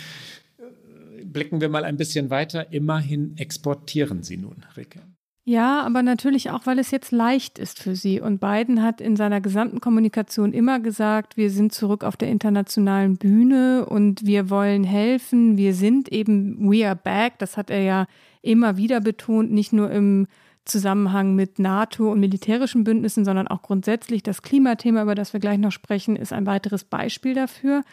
[1.25, 2.73] Blicken wir mal ein bisschen weiter.
[2.73, 5.01] Immerhin exportieren sie nun, Ricke.
[5.49, 8.21] Ja, aber natürlich auch, weil es jetzt leicht ist für sie.
[8.21, 13.17] Und Biden hat in seiner gesamten Kommunikation immer gesagt, wir sind zurück auf der internationalen
[13.17, 15.57] Bühne und wir wollen helfen.
[15.57, 17.39] Wir sind eben, we are back.
[17.39, 18.07] Das hat er ja
[18.43, 20.27] immer wieder betont, nicht nur im
[20.67, 25.59] Zusammenhang mit NATO und militärischen Bündnissen, sondern auch grundsätzlich das Klimathema, über das wir gleich
[25.59, 27.85] noch sprechen, ist ein weiteres Beispiel dafür.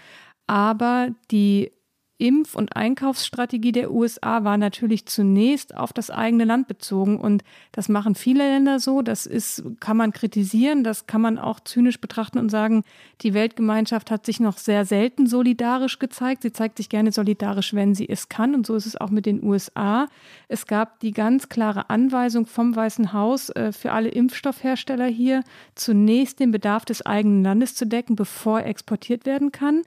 [0.46, 1.72] Aber die
[2.18, 7.20] Impf- und Einkaufsstrategie der USA war natürlich zunächst auf das eigene Land bezogen.
[7.20, 9.02] Und das machen viele Länder so.
[9.02, 12.84] Das ist, kann man kritisieren, das kann man auch zynisch betrachten und sagen,
[13.22, 16.44] die Weltgemeinschaft hat sich noch sehr selten solidarisch gezeigt.
[16.44, 18.56] Sie zeigt sich gerne solidarisch, wenn sie es kann.
[18.56, 20.08] Und so ist es auch mit den USA.
[20.48, 25.44] Es gab die ganz klare Anweisung vom Weißen Haus äh, für alle Impfstoffhersteller hier,
[25.76, 29.82] zunächst den Bedarf des eigenen Landes zu decken, bevor exportiert werden kann.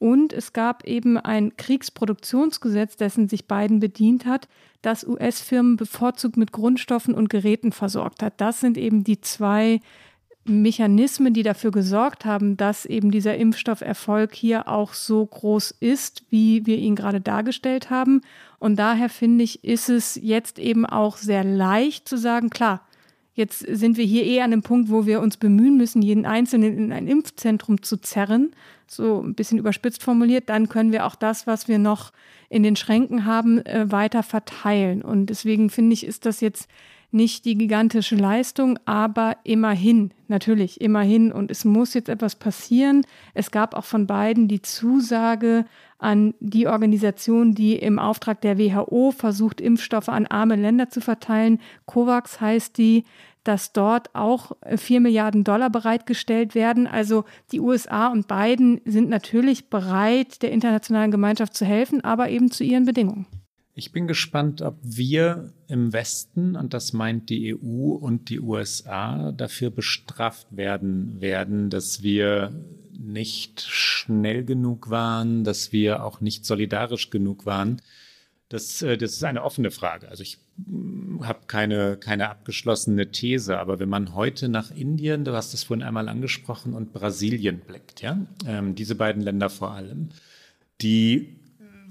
[0.00, 4.48] Und es gab eben ein Kriegsproduktionsgesetz, dessen sich Biden bedient hat,
[4.80, 8.40] das US-Firmen bevorzugt mit Grundstoffen und Geräten versorgt hat.
[8.40, 9.80] Das sind eben die zwei
[10.46, 16.64] Mechanismen, die dafür gesorgt haben, dass eben dieser Impfstofferfolg hier auch so groß ist, wie
[16.64, 18.22] wir ihn gerade dargestellt haben.
[18.58, 22.80] Und daher finde ich, ist es jetzt eben auch sehr leicht zu sagen, klar,
[23.34, 26.76] jetzt sind wir hier eher an dem Punkt, wo wir uns bemühen müssen, jeden Einzelnen
[26.76, 28.52] in ein Impfzentrum zu zerren,
[28.86, 32.12] so ein bisschen überspitzt formuliert, dann können wir auch das, was wir noch
[32.48, 35.02] in den Schränken haben, äh, weiter verteilen.
[35.02, 36.68] Und deswegen finde ich, ist das jetzt
[37.10, 41.32] nicht die gigantische Leistung, aber immerhin, natürlich, immerhin.
[41.32, 43.04] Und es muss jetzt etwas passieren.
[43.34, 45.64] Es gab auch von beiden die Zusage
[45.98, 51.60] an die Organisation, die im Auftrag der WHO versucht, Impfstoffe an arme Länder zu verteilen.
[51.86, 53.04] COVAX heißt die
[53.44, 56.86] dass dort auch 4 äh, Milliarden Dollar bereitgestellt werden.
[56.86, 62.50] Also die USA und Biden sind natürlich bereit, der internationalen Gemeinschaft zu helfen, aber eben
[62.50, 63.26] zu ihren Bedingungen.
[63.80, 69.32] Ich bin gespannt, ob wir im Westen, und das meint die EU und die USA,
[69.32, 72.52] dafür bestraft werden werden, dass wir
[72.92, 77.80] nicht schnell genug waren, dass wir auch nicht solidarisch genug waren.
[78.50, 80.10] Das, äh, das ist eine offene Frage.
[80.10, 85.32] Also ich mm, habe keine, keine abgeschlossene These, aber wenn man heute nach Indien, du
[85.32, 90.10] hast es vorhin einmal angesprochen, und Brasilien blickt, ja, ähm, diese beiden Länder vor allem,
[90.82, 91.39] die,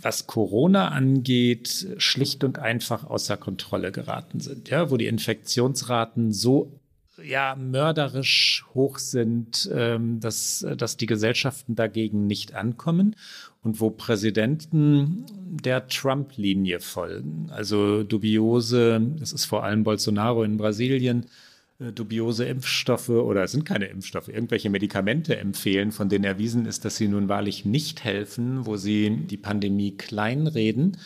[0.02, 6.80] was Corona angeht, schlicht und einfach außer Kontrolle geraten sind, ja, wo die Infektionsraten so
[7.24, 13.16] ja, mörderisch hoch sind, ähm, dass, dass die Gesellschaften dagegen nicht ankommen
[13.62, 15.26] und wo Präsidenten
[15.64, 17.50] der Trump-Linie folgen.
[17.52, 21.26] Also dubiose, das ist vor allem Bolsonaro in Brasilien,
[21.80, 26.86] äh, dubiose Impfstoffe oder es sind keine Impfstoffe, irgendwelche Medikamente empfehlen, von denen erwiesen ist,
[26.86, 30.98] dass sie nun wahrlich nicht helfen, wo sie die Pandemie kleinreden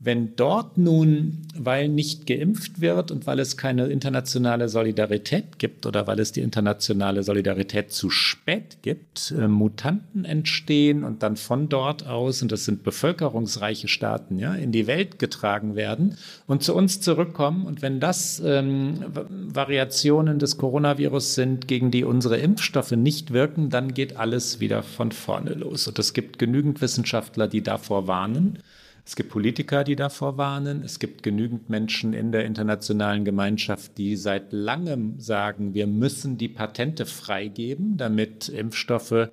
[0.00, 6.06] wenn dort nun, weil nicht geimpft wird und weil es keine internationale Solidarität gibt oder
[6.06, 12.06] weil es die internationale Solidarität zu spät gibt, äh, Mutanten entstehen und dann von dort
[12.06, 17.00] aus, und das sind bevölkerungsreiche Staaten, ja, in die Welt getragen werden und zu uns
[17.00, 17.66] zurückkommen.
[17.66, 19.04] Und wenn das ähm,
[19.52, 25.10] Variationen des Coronavirus sind, gegen die unsere Impfstoffe nicht wirken, dann geht alles wieder von
[25.10, 25.88] vorne los.
[25.88, 28.60] Und es gibt genügend Wissenschaftler, die davor warnen.
[29.08, 30.82] Es gibt Politiker, die davor warnen.
[30.84, 36.50] Es gibt genügend Menschen in der internationalen Gemeinschaft, die seit langem sagen, wir müssen die
[36.50, 39.30] Patente freigeben, damit Impfstoffe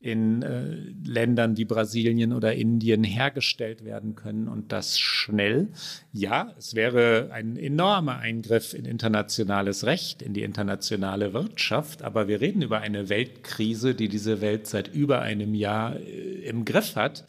[0.00, 5.68] in äh, Ländern wie Brasilien oder Indien hergestellt werden können und das schnell.
[6.14, 12.40] Ja, es wäre ein enormer Eingriff in internationales Recht, in die internationale Wirtschaft, aber wir
[12.40, 17.26] reden über eine Weltkrise, die diese Welt seit über einem Jahr äh, im Griff hat.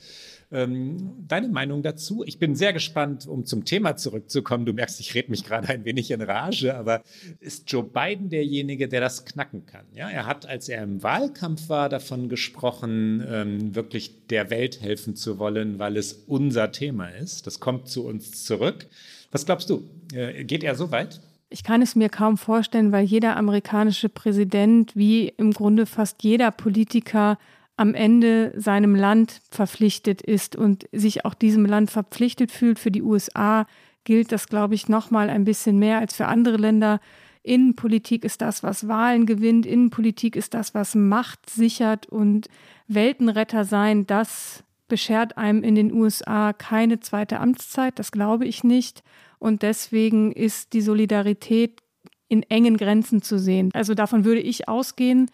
[0.53, 2.23] Ähm, deine Meinung dazu?
[2.25, 4.65] Ich bin sehr gespannt, um zum Thema zurückzukommen.
[4.65, 7.01] Du merkst, ich rede mich gerade ein wenig in Rage, aber
[7.39, 9.85] ist Joe Biden derjenige, der das knacken kann?
[9.95, 15.15] Ja, er hat, als er im Wahlkampf war, davon gesprochen, ähm, wirklich der Welt helfen
[15.15, 17.47] zu wollen, weil es unser Thema ist.
[17.47, 18.87] Das kommt zu uns zurück.
[19.31, 19.89] Was glaubst du?
[20.13, 21.19] Äh, geht er so weit?
[21.49, 26.49] Ich kann es mir kaum vorstellen, weil jeder amerikanische Präsident, wie im Grunde fast jeder
[26.49, 27.37] Politiker,
[27.75, 32.79] am Ende seinem Land verpflichtet ist und sich auch diesem Land verpflichtet fühlt.
[32.79, 33.65] Für die USA
[34.03, 36.99] gilt das, glaube ich, noch mal ein bisschen mehr als für andere Länder.
[37.41, 39.65] Innenpolitik ist das, was Wahlen gewinnt.
[39.65, 42.47] Innenpolitik ist das, was Macht sichert und
[42.87, 44.05] Weltenretter sein.
[44.05, 47.97] Das beschert einem in den USA keine zweite Amtszeit.
[47.97, 49.03] Das glaube ich nicht.
[49.39, 51.81] Und deswegen ist die Solidarität
[52.29, 53.69] in engen Grenzen zu sehen.
[53.73, 55.29] Also davon würde ich ausgehen,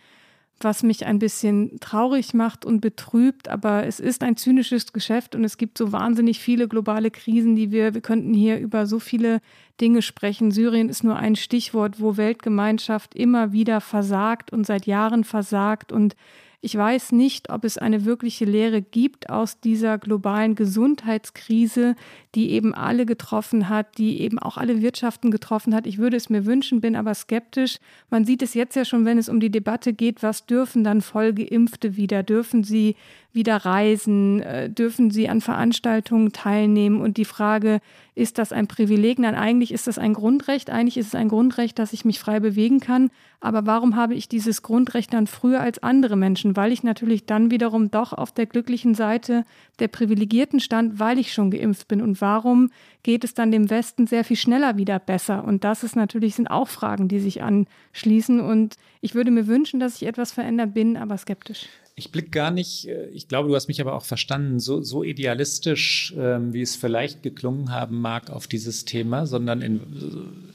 [0.64, 3.48] was mich ein bisschen traurig macht und betrübt.
[3.48, 7.72] Aber es ist ein zynisches Geschäft und es gibt so wahnsinnig viele globale Krisen, die
[7.72, 9.42] wir, wir könnten hier über so viele
[9.80, 10.52] Dinge sprechen.
[10.52, 15.92] Syrien ist nur ein Stichwort, wo Weltgemeinschaft immer wieder versagt und seit Jahren versagt.
[15.92, 16.16] Und
[16.62, 21.96] ich weiß nicht, ob es eine wirkliche Lehre gibt aus dieser globalen Gesundheitskrise,
[22.36, 25.88] die eben alle getroffen hat, die eben auch alle Wirtschaften getroffen hat.
[25.88, 27.80] Ich würde es mir wünschen, bin aber skeptisch.
[28.12, 31.02] Man sieht es jetzt ja schon, wenn es um die Debatte geht, was dürfen dann
[31.02, 32.22] Vollgeimpfte wieder?
[32.22, 32.96] Dürfen sie
[33.34, 34.42] wieder reisen?
[34.42, 37.02] Äh, dürfen sie an Veranstaltungen teilnehmen?
[37.02, 37.80] Und die Frage,
[38.16, 39.18] ist das ein Privileg?
[39.18, 40.70] Nein, eigentlich ist das ein Grundrecht.
[40.70, 43.12] Eigentlich ist es ein Grundrecht, dass ich mich frei bewegen kann.
[43.40, 46.58] Aber warum habe ich dieses Grundrecht dann früher als andere Menschen?
[46.58, 49.46] Weil ich natürlich dann wiederum doch auf der glücklichen Seite
[49.80, 52.02] der Privilegierten stand, weil ich schon geimpft bin.
[52.02, 52.72] Und warum
[53.04, 55.44] geht es dann dem Westen sehr viel schneller wieder besser?
[55.44, 58.40] Und das ist natürlich, sind auch Fragen, die sich anschließen.
[58.40, 61.68] Und ich würde mir wünschen, dass ich etwas verändert bin, aber skeptisch.
[62.00, 65.04] Ich blicke gar nicht, äh, ich glaube, du hast mich aber auch verstanden, so, so
[65.04, 69.82] idealistisch, ähm, wie es vielleicht geklungen haben mag auf dieses Thema, sondern in,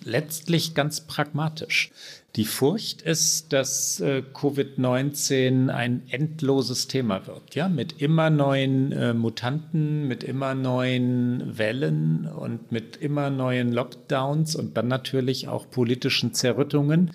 [0.05, 1.91] letztlich ganz pragmatisch.
[2.37, 9.13] Die Furcht ist, dass äh, Covid-19 ein endloses Thema wird, ja, mit immer neuen äh,
[9.13, 16.33] Mutanten, mit immer neuen Wellen und mit immer neuen Lockdowns und dann natürlich auch politischen
[16.33, 17.11] Zerrüttungen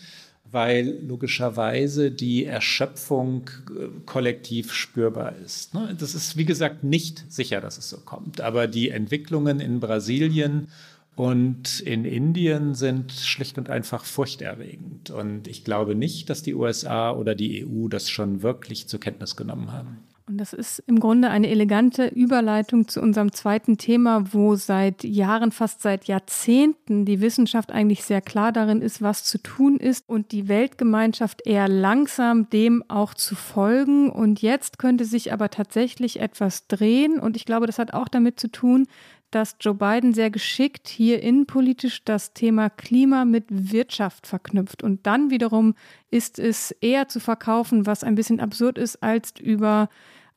[0.51, 5.73] weil logischerweise die Erschöpfung äh, kollektiv spürbar ist.
[5.73, 5.95] Ne?
[5.99, 8.41] Das ist, wie gesagt, nicht sicher, dass es so kommt.
[8.41, 10.67] Aber die Entwicklungen in Brasilien
[11.15, 15.09] und in Indien sind schlicht und einfach furchterregend.
[15.09, 19.35] Und ich glaube nicht, dass die USA oder die EU das schon wirklich zur Kenntnis
[19.35, 19.97] genommen haben.
[20.29, 25.51] Und das ist im Grunde eine elegante Überleitung zu unserem zweiten Thema, wo seit Jahren,
[25.51, 30.31] fast seit Jahrzehnten die Wissenschaft eigentlich sehr klar darin ist, was zu tun ist und
[30.31, 34.11] die Weltgemeinschaft eher langsam dem auch zu folgen.
[34.11, 37.19] Und jetzt könnte sich aber tatsächlich etwas drehen.
[37.19, 38.85] Und ich glaube, das hat auch damit zu tun,
[39.31, 44.83] dass Joe Biden sehr geschickt hier innenpolitisch das Thema Klima mit Wirtschaft verknüpft.
[44.83, 45.73] Und dann wiederum
[46.11, 49.89] ist es eher zu verkaufen, was ein bisschen absurd ist, als über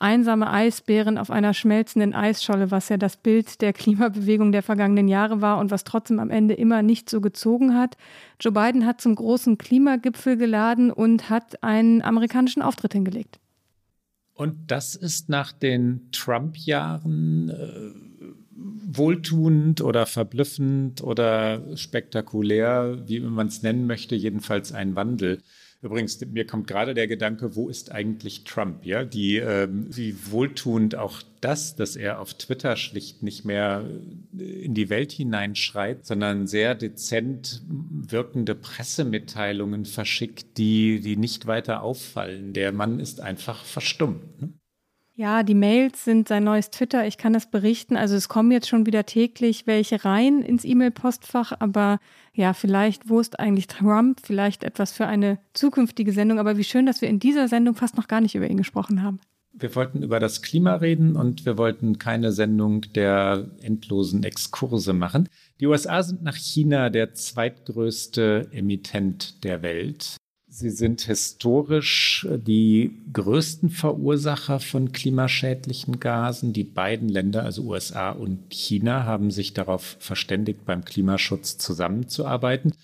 [0.03, 5.41] einsame Eisbären auf einer schmelzenden Eisscholle, was ja das Bild der Klimabewegung der vergangenen Jahre
[5.41, 7.97] war und was trotzdem am Ende immer nicht so gezogen hat.
[8.41, 13.39] Joe Biden hat zum großen Klimagipfel geladen und hat einen amerikanischen Auftritt hingelegt.
[14.35, 17.93] Und das ist nach den Trump-Jahren äh,
[18.97, 25.43] wohltuend oder verblüffend oder spektakulär, wie man es nennen möchte, jedenfalls ein Wandel.
[25.83, 28.87] Übrigens, mir kommt gerade der Gedanke, wo ist eigentlich Trump?
[28.87, 33.85] Ja, die, ähm, wie wohltuend auch das, dass er auf Twitter schlicht nicht mehr
[34.33, 42.53] in die Welt hineinschreit, sondern sehr dezent wirkende Pressemitteilungen verschickt, die, die nicht weiter auffallen.
[42.53, 44.41] Der Mann ist einfach verstummt.
[44.41, 44.53] Ne?
[45.15, 47.07] Ja, die Mails sind sein neues Twitter.
[47.07, 47.97] Ich kann das berichten.
[47.97, 51.53] Also es kommen jetzt schon wieder täglich welche rein ins E-Mail-Postfach.
[51.59, 52.01] Aber
[52.33, 54.21] ja, vielleicht, wo ist eigentlich Trump?
[54.23, 56.39] Vielleicht etwas für eine zukünftige Sendung.
[56.39, 59.03] Aber wie schön, dass wir in dieser Sendung fast noch gar nicht über ihn gesprochen
[59.03, 59.21] haben.
[59.53, 65.29] Wir wollten über das Klima reden und wir wollten keine Sendung der endlosen Exkurse machen.
[65.61, 70.17] Die USA sind nach China der zweitgrößte Emittent der Welt.
[70.55, 76.53] Sie sind historisch die größten Verursacher von klimaschädlichen Gasen.
[76.53, 82.75] Die beiden Länder, also USA und China, haben sich darauf verständigt, beim Klimaschutz zusammenzuarbeiten.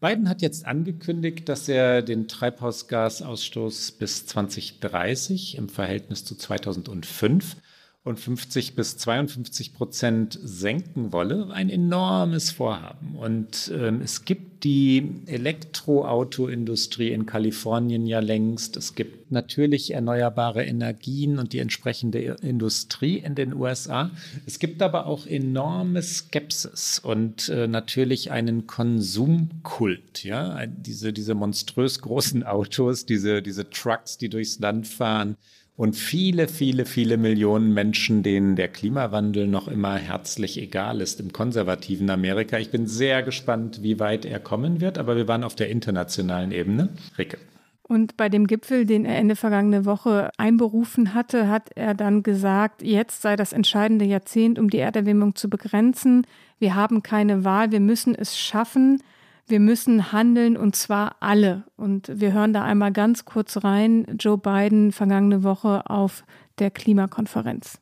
[0.00, 7.56] Biden hat jetzt angekündigt, dass er den Treibhausgasausstoß bis 2030 im Verhältnis zu 2005
[8.04, 13.16] und 50 bis 52 Prozent senken wolle, ein enormes Vorhaben.
[13.16, 18.76] Und ähm, es gibt die Elektroautoindustrie in Kalifornien ja längst.
[18.76, 24.10] Es gibt natürlich erneuerbare Energien und die entsprechende Industrie in den USA.
[24.46, 30.24] Es gibt aber auch enorme Skepsis und äh, natürlich einen Konsumkult.
[30.24, 35.36] Ja, diese, diese monströs großen Autos, diese, diese Trucks, die durchs Land fahren
[35.78, 41.32] und viele, viele, viele Millionen Menschen, denen der Klimawandel noch immer herzlich egal ist im
[41.32, 42.58] konservativen Amerika.
[42.58, 46.50] Ich bin sehr gespannt, wie weit er kommen wird, aber wir waren auf der internationalen
[46.50, 46.88] Ebene.
[47.16, 47.38] Ricke.
[47.84, 52.82] Und bei dem Gipfel, den er Ende vergangene Woche einberufen hatte, hat er dann gesagt,
[52.82, 56.26] jetzt sei das entscheidende Jahrzehnt, um die Erderwärmung zu begrenzen.
[56.58, 59.00] Wir haben keine Wahl, wir müssen es schaffen
[59.48, 61.64] wir müssen handeln und zwar alle.
[61.76, 66.24] Und wir hören da einmal ganz kurz rein, Joe Biden vergangene Woche auf
[66.58, 67.78] der Klimakonferenz.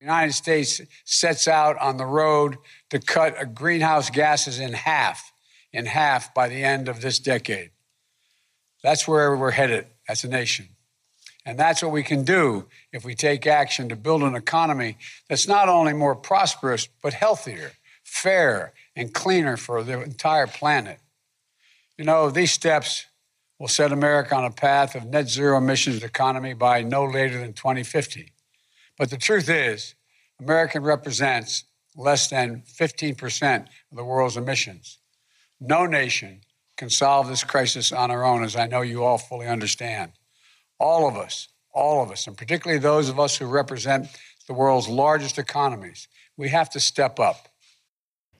[0.00, 2.58] The United States sets out on the road
[2.90, 5.32] to cut greenhouse gases in half,
[5.72, 7.70] in half by the end of this decade.
[8.82, 10.68] That's where we're headed as a nation.
[11.44, 14.96] And that's what we can do if we take action to build an economy
[15.28, 17.72] that's not only more prosperous, but healthier,
[18.02, 20.98] fair, and cleaner for the entire planet.
[21.96, 23.06] You know, these steps
[23.58, 27.52] will set America on a path of net zero emissions economy by no later than
[27.52, 28.32] 2050.
[28.98, 29.94] But the truth is,
[30.40, 31.64] America represents
[31.96, 34.98] less than 15% of the world's emissions.
[35.60, 36.40] No nation
[36.76, 40.12] can solve this crisis on our own, as I know you all fully understand.
[40.80, 44.08] All of us, all of us, and particularly those of us who represent
[44.48, 47.48] the world's largest economies, we have to step up.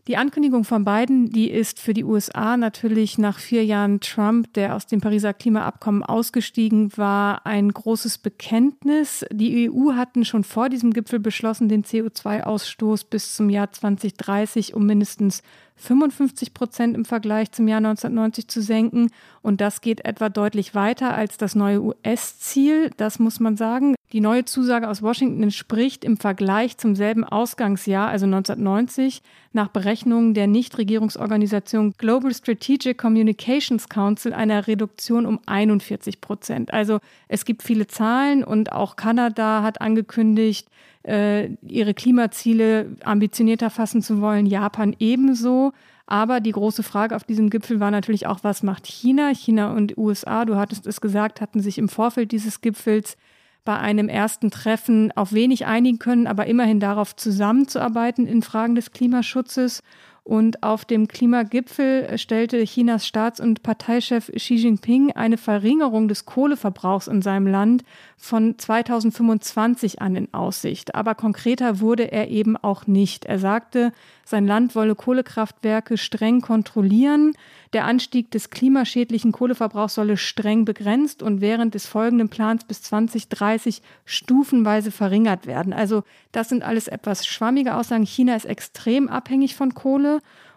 [0.09, 4.75] Die Ankündigung von Biden, die ist für die USA natürlich nach vier Jahren Trump, der
[4.75, 9.25] aus dem Pariser Klimaabkommen ausgestiegen war, ein großes Bekenntnis.
[9.31, 14.87] Die EU hatten schon vor diesem Gipfel beschlossen, den CO2-Ausstoß bis zum Jahr 2030 um
[14.87, 15.45] mindestens
[15.77, 19.09] 55 Prozent im Vergleich zum Jahr 1990 zu senken.
[19.41, 22.91] Und das geht etwa deutlich weiter als das neue US-Ziel.
[22.97, 23.95] Das muss man sagen.
[24.13, 29.23] Die neue Zusage aus Washington entspricht im Vergleich zum selben Ausgangsjahr, also 1990,
[29.55, 36.75] nach Berechnungen der Nichtregierungsorganisation Global Strategic Communications Council einer Reduktion um 41 Prozent.
[36.75, 36.99] Also
[37.29, 40.69] es gibt viele Zahlen und auch Kanada hat angekündigt,
[41.05, 45.73] äh, ihre Klimaziele ambitionierter fassen zu wollen, Japan ebenso.
[46.07, 49.33] Aber die große Frage auf diesem Gipfel war natürlich auch, was macht China?
[49.35, 53.17] China und USA, du hattest es gesagt, hatten sich im Vorfeld dieses Gipfels
[53.65, 58.91] bei einem ersten Treffen auf wenig einigen können, aber immerhin darauf zusammenzuarbeiten in Fragen des
[58.91, 59.83] Klimaschutzes.
[60.25, 67.09] Und auf dem Klimagipfel stellte Chinas Staats- und Parteichef Xi Jinping eine Verringerung des Kohleverbrauchs
[67.09, 67.83] in seinem Land
[68.17, 70.95] von 2025 an in Aussicht.
[70.95, 73.25] Aber konkreter wurde er eben auch nicht.
[73.25, 73.93] Er sagte,
[74.25, 77.33] sein Land wolle Kohlekraftwerke streng kontrollieren.
[77.73, 83.83] Der Anstieg des klimaschädlichen Kohleverbrauchs solle streng begrenzt und während des folgenden Plans bis 2030
[84.05, 85.73] stufenweise verringert werden.
[85.73, 88.05] Also das sind alles etwas schwammige Aussagen.
[88.07, 90.12] China ist extrem abhängig von Kohle.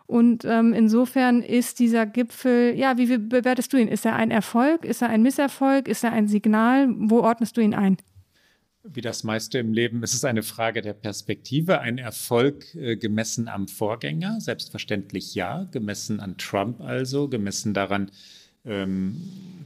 [0.07, 3.87] Und ähm, insofern ist dieser Gipfel, ja, wie bewertest du ihn?
[3.87, 4.85] Ist er ein Erfolg?
[4.85, 5.87] Ist er ein Misserfolg?
[5.87, 6.89] Ist er ein Signal?
[6.95, 7.97] Wo ordnest du ihn ein?
[8.87, 11.79] Wie das meiste im Leben ist es eine Frage der Perspektive.
[11.79, 18.11] Ein Erfolg äh, gemessen am Vorgänger, selbstverständlich ja, gemessen an Trump also, gemessen daran,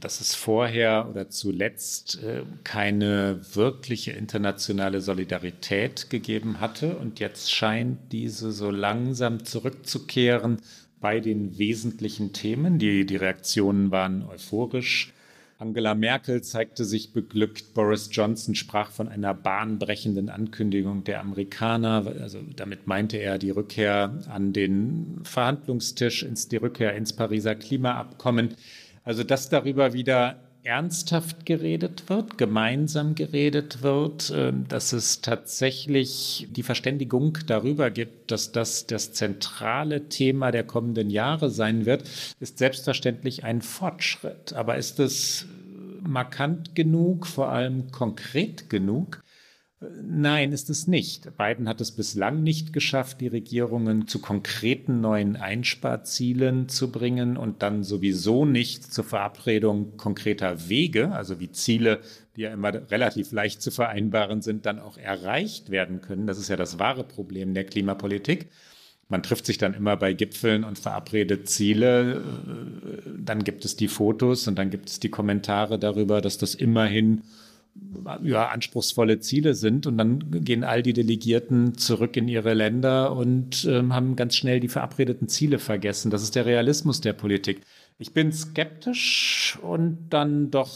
[0.00, 6.96] dass es vorher oder zuletzt äh, keine wirkliche internationale Solidarität gegeben hatte.
[6.96, 10.58] Und jetzt scheint diese so langsam zurückzukehren
[11.00, 12.78] bei den wesentlichen Themen.
[12.78, 15.12] Die, die Reaktionen waren euphorisch.
[15.58, 17.74] Angela Merkel zeigte sich beglückt.
[17.74, 22.14] Boris Johnson sprach von einer bahnbrechenden Ankündigung der Amerikaner.
[22.20, 28.54] Also damit meinte er die Rückkehr an den Verhandlungstisch, ins, die Rückkehr ins Pariser Klimaabkommen.
[29.04, 36.62] Also dass darüber wieder ernsthaft geredet wird, gemeinsam geredet wird, ähm, dass es tatsächlich die
[36.62, 42.04] Verständigung darüber gibt, dass das das zentrale Thema der kommenden Jahre sein wird,
[42.40, 44.52] ist selbstverständlich ein Fortschritt.
[44.52, 45.46] Aber ist es
[46.06, 49.22] markant genug, vor allem konkret genug?
[49.82, 51.38] Nein, ist es nicht.
[51.38, 57.62] Biden hat es bislang nicht geschafft, die Regierungen zu konkreten neuen Einsparzielen zu bringen und
[57.62, 62.00] dann sowieso nicht zur Verabredung konkreter Wege, also wie Ziele,
[62.36, 66.26] die ja immer relativ leicht zu vereinbaren sind, dann auch erreicht werden können.
[66.26, 68.50] Das ist ja das wahre Problem der Klimapolitik.
[69.08, 72.22] Man trifft sich dann immer bei Gipfeln und verabredet Ziele.
[73.18, 77.22] Dann gibt es die Fotos und dann gibt es die Kommentare darüber, dass das immerhin
[78.22, 79.86] ja, anspruchsvolle Ziele sind.
[79.86, 84.60] Und dann gehen all die Delegierten zurück in ihre Länder und ähm, haben ganz schnell
[84.60, 86.10] die verabredeten Ziele vergessen.
[86.10, 87.62] Das ist der Realismus der Politik.
[87.98, 90.70] Ich bin skeptisch und dann doch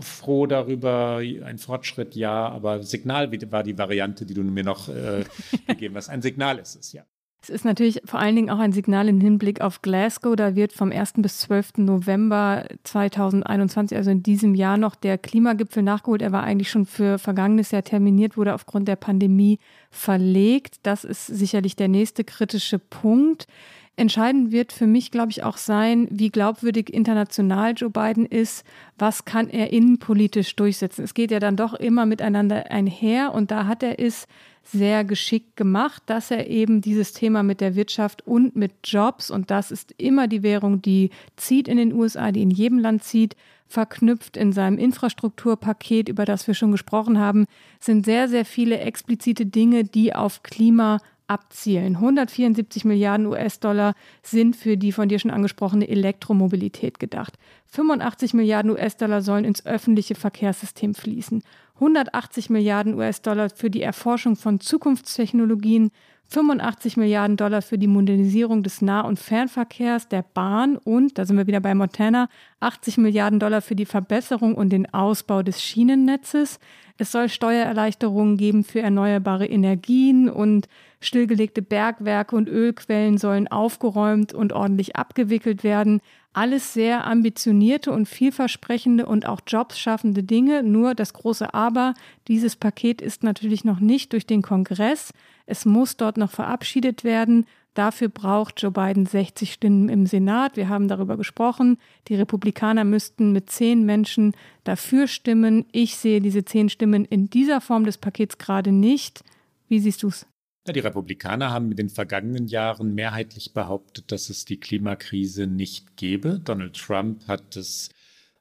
[0.00, 1.16] froh darüber.
[1.16, 5.24] Ein Fortschritt, ja, aber Signal war die Variante, die du mir noch äh,
[5.66, 6.10] gegeben hast.
[6.10, 7.04] Ein Signal ist es, ja.
[7.48, 10.34] Es ist natürlich vor allen Dingen auch ein Signal im Hinblick auf Glasgow.
[10.34, 11.12] Da wird vom 1.
[11.18, 11.78] bis 12.
[11.78, 16.22] November 2021, also in diesem Jahr, noch der Klimagipfel nachgeholt.
[16.22, 19.60] Er war eigentlich schon für vergangenes Jahr terminiert, wurde aufgrund der Pandemie
[19.92, 20.78] verlegt.
[20.82, 23.46] Das ist sicherlich der nächste kritische Punkt.
[23.94, 28.64] Entscheidend wird für mich, glaube ich, auch sein, wie glaubwürdig international Joe Biden ist.
[28.98, 31.04] Was kann er innenpolitisch durchsetzen?
[31.04, 34.26] Es geht ja dann doch immer miteinander einher und da hat er es
[34.66, 39.50] sehr geschickt gemacht, dass er eben dieses Thema mit der Wirtschaft und mit Jobs, und
[39.50, 43.36] das ist immer die Währung, die zieht in den USA, die in jedem Land zieht,
[43.68, 47.46] verknüpft in seinem Infrastrukturpaket, über das wir schon gesprochen haben,
[47.80, 50.98] sind sehr, sehr viele explizite Dinge, die auf Klima
[51.28, 51.96] abzielen.
[51.96, 57.34] 174 Milliarden US-Dollar sind für die von dir schon angesprochene Elektromobilität gedacht.
[57.66, 61.42] 85 Milliarden US-Dollar sollen ins öffentliche Verkehrssystem fließen.
[61.74, 65.90] 180 Milliarden US-Dollar für die Erforschung von Zukunftstechnologien,
[66.28, 71.36] 85 Milliarden Dollar für die Modernisierung des Nah- und Fernverkehrs, der Bahn und, da sind
[71.36, 72.28] wir wieder bei Montana,
[72.60, 76.58] 80 Milliarden Dollar für die Verbesserung und den Ausbau des Schienennetzes.
[76.98, 80.66] Es soll Steuererleichterungen geben für erneuerbare Energien und
[81.00, 86.00] stillgelegte Bergwerke und Ölquellen sollen aufgeräumt und ordentlich abgewickelt werden.
[86.32, 90.62] Alles sehr ambitionierte und vielversprechende und auch Jobs schaffende Dinge.
[90.62, 91.94] Nur das große Aber,
[92.28, 95.12] dieses Paket ist natürlich noch nicht durch den Kongress.
[95.46, 97.46] Es muss dort noch verabschiedet werden.
[97.74, 100.56] Dafür braucht Joe Biden 60 Stimmen im Senat.
[100.56, 101.78] Wir haben darüber gesprochen.
[102.08, 104.32] Die Republikaner müssten mit zehn Menschen
[104.64, 105.66] dafür stimmen.
[105.72, 109.22] Ich sehe diese zehn Stimmen in dieser Form des Pakets gerade nicht.
[109.68, 110.26] Wie siehst du es?
[110.66, 115.96] Ja, die Republikaner haben in den vergangenen Jahren mehrheitlich behauptet, dass es die Klimakrise nicht
[115.96, 116.40] gebe.
[116.42, 117.90] Donald Trump hat das,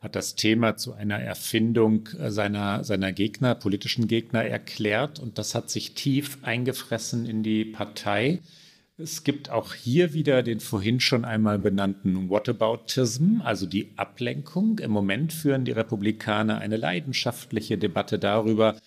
[0.05, 5.55] hat das Thema zu einer Erfindung äh, seiner, seiner Gegner, politischen Gegner erklärt und das
[5.55, 8.39] hat sich tief eingefressen in die Partei.
[8.97, 14.79] Es gibt auch hier wieder den vorhin schon einmal benannten Whataboutism, also die Ablenkung.
[14.79, 18.77] Im Moment führen die Republikaner eine leidenschaftliche Debatte darüber,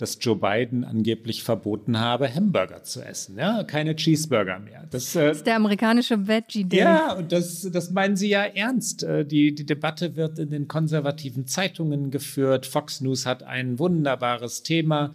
[0.00, 3.36] dass Joe Biden angeblich verboten habe, Hamburger zu essen.
[3.36, 4.86] Ja, keine Cheeseburger mehr.
[4.90, 6.80] Das, äh, das ist der amerikanische Veggie Day.
[6.80, 9.02] Ja, und das, das meinen Sie ja ernst.
[9.02, 12.64] Äh, die, die Debatte wird in den konservativen Zeitungen geführt.
[12.64, 15.14] Fox News hat ein wunderbares Thema.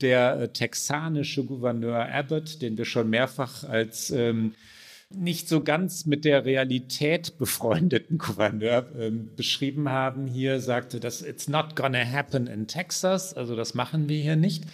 [0.00, 4.54] Der äh, texanische Gouverneur Abbott, den wir schon mehrfach als ähm,
[5.16, 11.48] nicht so ganz mit der Realität befreundeten Gouverneur äh, beschrieben haben, hier sagte, dass it's
[11.48, 14.64] not gonna happen in Texas, also das machen wir hier nicht.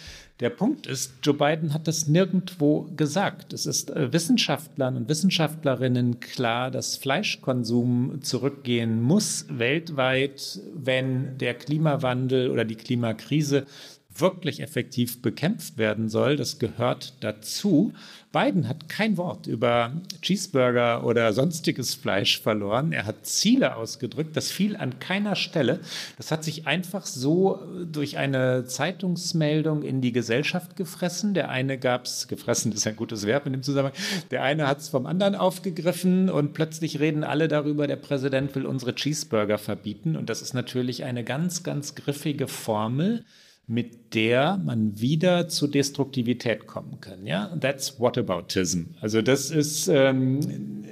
[0.41, 3.53] Der Punkt ist, Joe Biden hat das nirgendwo gesagt.
[3.53, 12.49] Es ist äh, Wissenschaftlern und Wissenschaftlerinnen klar, dass Fleischkonsum zurückgehen muss weltweit, wenn der Klimawandel
[12.49, 13.67] oder die Klimakrise
[14.15, 16.35] wirklich effektiv bekämpft werden soll.
[16.35, 17.93] Das gehört dazu.
[18.31, 19.91] Biden hat kein Wort über
[20.21, 22.93] Cheeseburger oder sonstiges Fleisch verloren.
[22.93, 24.37] Er hat Ziele ausgedrückt.
[24.37, 25.81] Das fiel an keiner Stelle.
[26.17, 27.59] Das hat sich einfach so
[27.91, 31.33] durch eine Zeitungsmeldung in die Gesellschaft gefressen.
[31.33, 33.97] Der eine gab es, gefressen ist ein gutes Verb in dem Zusammenhang,
[34.29, 38.65] der eine hat es vom anderen aufgegriffen und plötzlich reden alle darüber, der Präsident will
[38.65, 40.15] unsere Cheeseburger verbieten.
[40.15, 43.25] Und das ist natürlich eine ganz, ganz griffige Formel
[43.67, 47.25] mit der man wieder zu Destruktivität kommen kann.
[47.25, 48.95] Ja, that's whataboutism.
[48.99, 50.83] Also das ist ähm,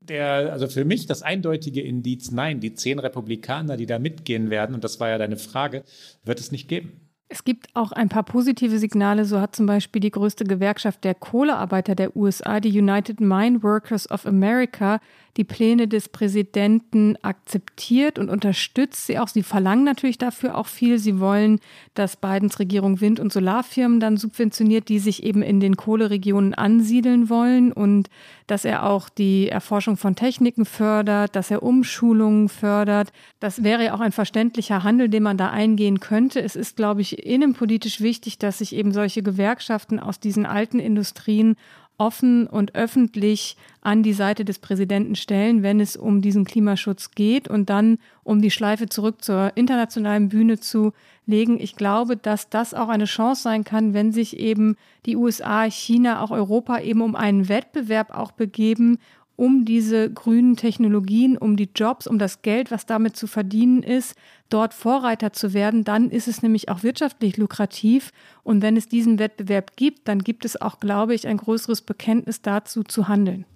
[0.00, 4.74] der, also für mich das eindeutige Indiz, nein, die zehn Republikaner, die da mitgehen werden,
[4.74, 5.84] und das war ja deine Frage,
[6.24, 7.00] wird es nicht geben.
[7.28, 9.24] Es gibt auch ein paar positive Signale.
[9.24, 14.10] So hat zum Beispiel die größte Gewerkschaft der Kohlearbeiter der USA, die United Mine Workers
[14.10, 15.00] of America,
[15.36, 19.28] die Pläne des Präsidenten akzeptiert und unterstützt sie auch.
[19.28, 20.98] Sie verlangen natürlich dafür auch viel.
[20.98, 21.58] Sie wollen,
[21.94, 27.30] dass Bidens Regierung Wind- und Solarfirmen dann subventioniert, die sich eben in den Kohleregionen ansiedeln
[27.30, 28.10] wollen und
[28.46, 33.12] dass er auch die Erforschung von Techniken fördert, dass er Umschulungen fördert.
[33.40, 36.42] Das wäre ja auch ein verständlicher Handel, den man da eingehen könnte.
[36.42, 41.56] Es ist, glaube ich, innenpolitisch wichtig, dass sich eben solche Gewerkschaften aus diesen alten Industrien
[42.02, 47.46] offen und öffentlich an die Seite des Präsidenten stellen, wenn es um diesen Klimaschutz geht
[47.46, 50.92] und dann, um die Schleife zurück zur internationalen Bühne zu
[51.26, 51.60] legen.
[51.60, 54.76] Ich glaube, dass das auch eine Chance sein kann, wenn sich eben
[55.06, 58.98] die USA, China, auch Europa eben um einen Wettbewerb auch begeben
[59.36, 64.14] um diese grünen Technologien, um die Jobs, um das Geld, was damit zu verdienen ist,
[64.48, 68.12] dort Vorreiter zu werden, dann ist es nämlich auch wirtschaftlich lukrativ.
[68.42, 72.42] Und wenn es diesen Wettbewerb gibt, dann gibt es auch, glaube ich, ein größeres Bekenntnis
[72.42, 73.46] dazu zu handeln.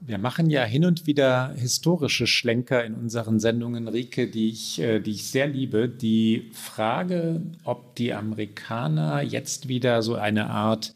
[0.00, 5.00] Wir machen ja hin und wieder historische Schlenker in unseren Sendungen, Rike, die ich, äh,
[5.00, 5.88] die ich sehr liebe.
[5.88, 10.94] Die Frage, ob die Amerikaner jetzt wieder so eine Art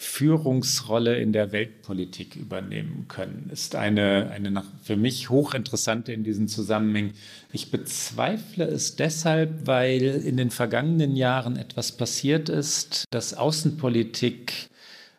[0.00, 7.14] Führungsrolle in der Weltpolitik übernehmen können, ist eine, eine für mich hochinteressante in diesem Zusammenhang.
[7.52, 14.70] Ich bezweifle es deshalb, weil in den vergangenen Jahren etwas passiert ist, das Außenpolitik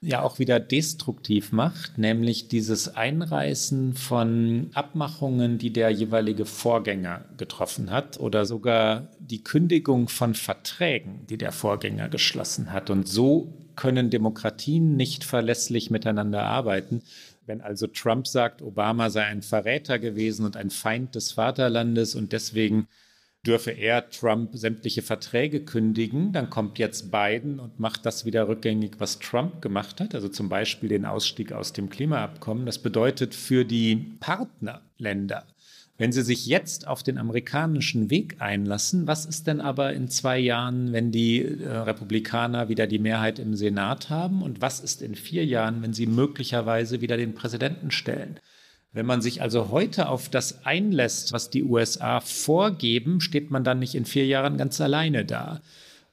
[0.02, 7.92] ja auch wieder destruktiv macht, nämlich dieses Einreißen von Abmachungen, die der jeweilige Vorgänger getroffen
[7.92, 12.90] hat oder sogar die Kündigung von Verträgen, die der Vorgänger geschlossen hat.
[12.90, 17.02] Und so können Demokratien nicht verlässlich miteinander arbeiten.
[17.46, 22.34] Wenn also Trump sagt, Obama sei ein Verräter gewesen und ein Feind des Vaterlandes und
[22.34, 22.90] deswegen
[23.48, 28.96] dürfe er Trump sämtliche Verträge kündigen, dann kommt jetzt Biden und macht das wieder rückgängig,
[28.98, 32.66] was Trump gemacht hat, also zum Beispiel den Ausstieg aus dem Klimaabkommen.
[32.66, 35.48] Das bedeutet für die Partnerländer,
[36.00, 40.40] Wenn Sie sich jetzt auf den amerikanischen Weg einlassen, was ist denn aber in zwei
[40.40, 44.42] Jahren, wenn die äh, Republikaner wieder die Mehrheit im Senat haben?
[44.42, 48.40] Und was ist in vier Jahren, wenn sie möglicherweise wieder den Präsidenten stellen?
[48.94, 53.80] Wenn man sich also heute auf das einlässt, was die USA vorgeben, steht man dann
[53.80, 55.62] nicht in vier Jahren ganz alleine da.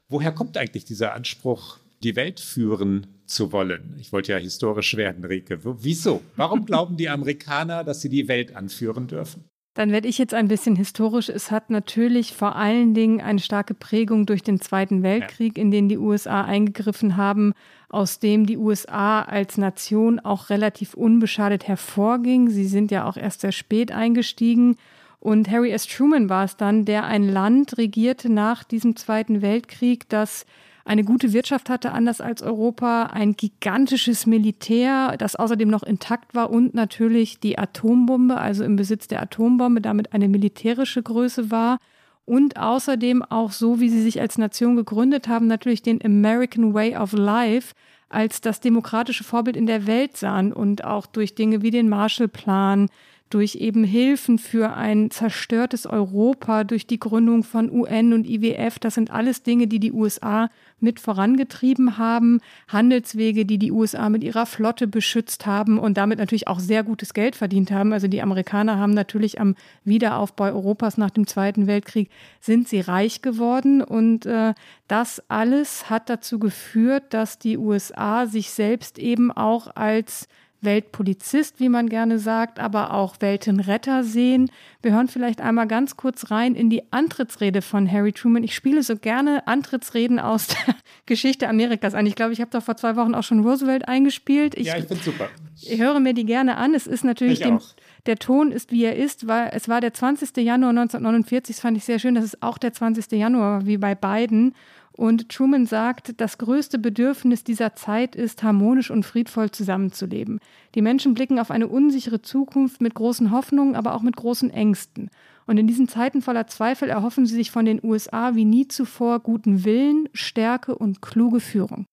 [0.09, 3.95] Woher kommt eigentlich dieser Anspruch, die Welt führen zu wollen?
[4.01, 5.61] Ich wollte ja historisch werden, Rike.
[5.63, 6.23] Wieso?
[6.35, 9.45] Warum glauben die Amerikaner, dass sie die Welt anführen dürfen?
[9.77, 11.29] Dann werde ich jetzt ein bisschen historisch.
[11.29, 15.91] Es hat natürlich vor allen Dingen eine starke Prägung durch den Zweiten Weltkrieg, in den
[15.91, 17.53] die USA eingegriffen haben,
[17.91, 22.49] aus dem die USA als Nation auch relativ unbeschadet hervorging.
[22.49, 24.79] Sie sind ja auch erst sehr spät eingestiegen.
[25.21, 25.87] Und Harry S.
[25.87, 30.47] Truman war es dann, der ein Land regierte nach diesem Zweiten Weltkrieg, das
[30.87, 36.51] eine gute Wirtschaft hatte, anders als Europa, ein gigantisches Militär, das außerdem noch intakt war
[36.51, 41.79] und natürlich die Atombombe, also im Besitz der Atombombe, damit eine militärische Größe war.
[42.25, 46.97] Und außerdem auch so, wie sie sich als Nation gegründet haben, natürlich den American Way
[46.97, 47.75] of Life
[48.09, 52.89] als das demokratische Vorbild in der Welt sahen und auch durch Dinge wie den Marshallplan,
[53.31, 58.79] durch eben Hilfen für ein zerstörtes Europa, durch die Gründung von UN und IWF.
[58.79, 60.49] Das sind alles Dinge, die die USA
[60.79, 66.47] mit vorangetrieben haben, Handelswege, die die USA mit ihrer Flotte beschützt haben und damit natürlich
[66.47, 67.93] auch sehr gutes Geld verdient haben.
[67.93, 72.11] Also die Amerikaner haben natürlich am Wiederaufbau Europas nach dem Zweiten Weltkrieg
[72.41, 74.55] sind sie reich geworden und äh,
[74.87, 80.29] das alles hat dazu geführt, dass die USA sich selbst eben auch als
[80.61, 84.51] Weltpolizist, wie man gerne sagt, aber auch Weltenretter sehen.
[84.83, 88.43] Wir hören vielleicht einmal ganz kurz rein in die Antrittsrede von Harry Truman.
[88.43, 90.75] Ich spiele so gerne Antrittsreden aus der
[91.07, 92.07] Geschichte Amerikas an.
[92.07, 94.55] Ich glaube, ich habe doch vor zwei Wochen auch schon Roosevelt eingespielt.
[94.57, 95.29] Ich, ja, ich finde super.
[95.63, 96.75] Ich höre mir die gerne an.
[96.75, 97.61] Es ist natürlich dem,
[98.07, 100.37] der Ton ist, wie er ist, weil es war der 20.
[100.37, 101.57] Januar 1949.
[101.57, 102.15] Das fand ich sehr schön.
[102.15, 103.13] Das ist auch der 20.
[103.13, 104.55] Januar, wie bei beiden.
[104.97, 110.41] Und Truman sagt, das größte Bedürfnis dieser Zeit ist, harmonisch und friedvoll zusammenzuleben.
[110.75, 115.11] Die Menschen blicken auf eine unsichere Zukunft mit großen Hoffnungen, aber auch mit großen Ängsten.
[115.47, 119.21] Und in diesen Zeiten voller Zweifel erhoffen sie sich von den USA wie nie zuvor
[119.21, 121.85] guten Willen, Stärke und kluge Führung.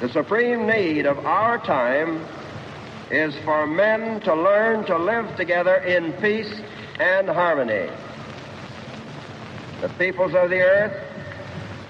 [0.00, 2.18] The supreme need of our time
[3.10, 6.50] is for men to learn to live together in peace
[6.98, 7.88] and harmony.
[9.80, 11.11] The peoples of the earth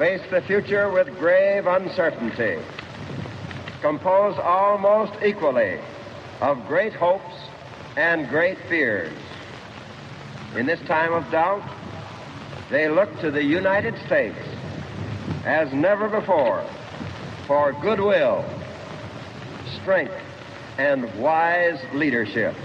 [0.03, 2.59] face the future with grave uncertainty,
[3.81, 5.79] composed almost equally
[6.41, 7.37] of great hopes
[7.97, 9.17] and great fears.
[10.57, 11.63] In this time of doubt,
[12.69, 14.37] they look to the United States
[15.45, 16.67] as never before
[17.47, 18.45] for goodwill,
[19.81, 20.21] strength,
[20.79, 22.57] and wise leadership.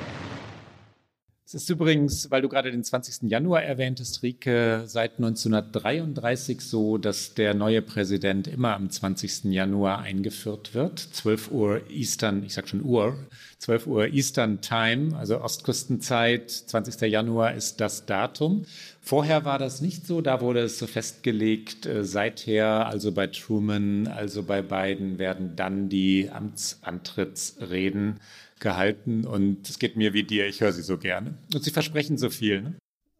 [1.50, 3.32] Es ist übrigens, weil du gerade den 20.
[3.32, 9.46] Januar erwähntest, Rike, seit 1933 so, dass der neue Präsident immer am 20.
[9.46, 11.00] Januar eingeführt wird.
[11.00, 13.16] 12 Uhr Eastern, ich sag schon Uhr,
[13.60, 17.10] 12 Uhr Eastern Time, also Ostküstenzeit, 20.
[17.10, 18.66] Januar ist das Datum.
[19.00, 21.86] Vorher war das nicht so, da wurde es so festgelegt.
[21.86, 28.20] Äh, seither, also bei Truman, also bei Biden, werden dann die Amtsantrittsreden
[28.60, 31.36] gehalten und es geht mir wie dir, ich höre sie so gerne.
[31.54, 32.62] Und sie versprechen so viel.
[32.62, 32.76] Ne?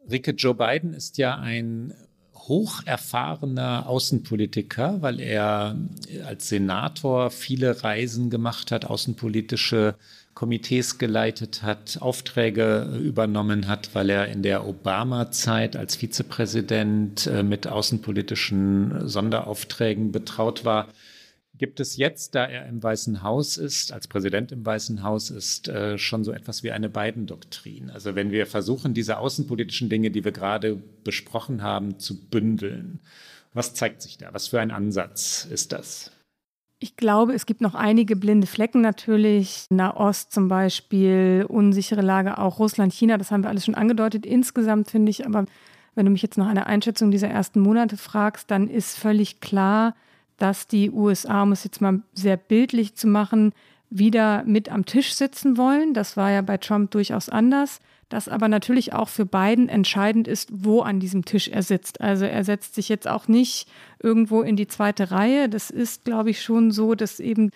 [0.10, 1.94] Rike, Joe Biden ist ja ein
[2.34, 5.76] hocherfahrener Außenpolitiker, weil er
[6.26, 9.96] als Senator viele Reisen gemacht hat, außenpolitische
[10.34, 17.68] Komitees geleitet hat, Aufträge übernommen hat, weil er in der Obama-Zeit als Vizepräsident äh, mit
[17.68, 20.88] außenpolitischen Sonderaufträgen betraut war
[21.58, 25.68] gibt es jetzt, da er im Weißen Haus ist, als Präsident im Weißen Haus ist,
[25.68, 27.90] äh, schon so etwas wie eine Biden-Doktrin.
[27.90, 33.00] Also wenn wir versuchen, diese außenpolitischen Dinge, die wir gerade besprochen haben, zu bündeln,
[33.54, 34.34] was zeigt sich da?
[34.34, 36.12] Was für ein Ansatz ist das?
[36.80, 39.66] Ich glaube, es gibt noch einige blinde Flecken natürlich.
[39.72, 44.28] Nahost zum Beispiel, unsichere Lage auch Russland, China, das haben wir alles schon angedeutet.
[44.28, 45.46] Insgesamt finde ich aber,
[45.96, 49.96] wenn du mich jetzt nach einer Einschätzung dieser ersten Monate fragst, dann ist völlig klar,
[50.38, 53.54] dass die USA, um es jetzt mal sehr bildlich zu machen,
[53.90, 55.94] wieder mit am Tisch sitzen wollen.
[55.94, 57.80] Das war ja bei Trump durchaus anders.
[58.10, 62.00] Dass aber natürlich auch für Biden entscheidend ist, wo an diesem Tisch er sitzt.
[62.00, 63.68] Also er setzt sich jetzt auch nicht
[64.02, 65.50] irgendwo in die zweite Reihe.
[65.50, 67.52] Das ist, glaube ich, schon so, dass eben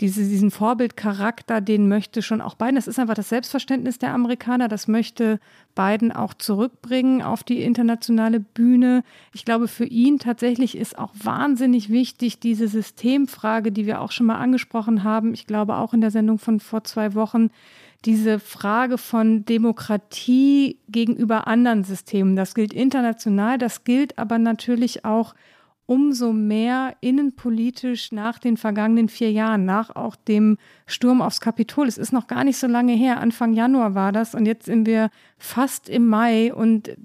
[0.00, 2.74] diese, diesen Vorbildcharakter, den möchte schon auch Biden.
[2.74, 4.68] Das ist einfach das Selbstverständnis der Amerikaner.
[4.68, 5.40] Das möchte
[5.74, 9.04] Biden auch zurückbringen auf die internationale Bühne.
[9.32, 14.26] Ich glaube, für ihn tatsächlich ist auch wahnsinnig wichtig diese Systemfrage, die wir auch schon
[14.26, 15.32] mal angesprochen haben.
[15.32, 17.48] Ich glaube auch in der Sendung von vor zwei Wochen
[18.04, 22.36] diese Frage von Demokratie gegenüber anderen Systemen.
[22.36, 25.34] Das gilt international, das gilt aber natürlich auch
[25.86, 31.86] umso mehr innenpolitisch nach den vergangenen vier Jahren, nach auch dem Sturm aufs Kapitol.
[31.86, 34.86] Es ist noch gar nicht so lange her, Anfang Januar war das und jetzt sind
[34.86, 36.96] wir fast im Mai und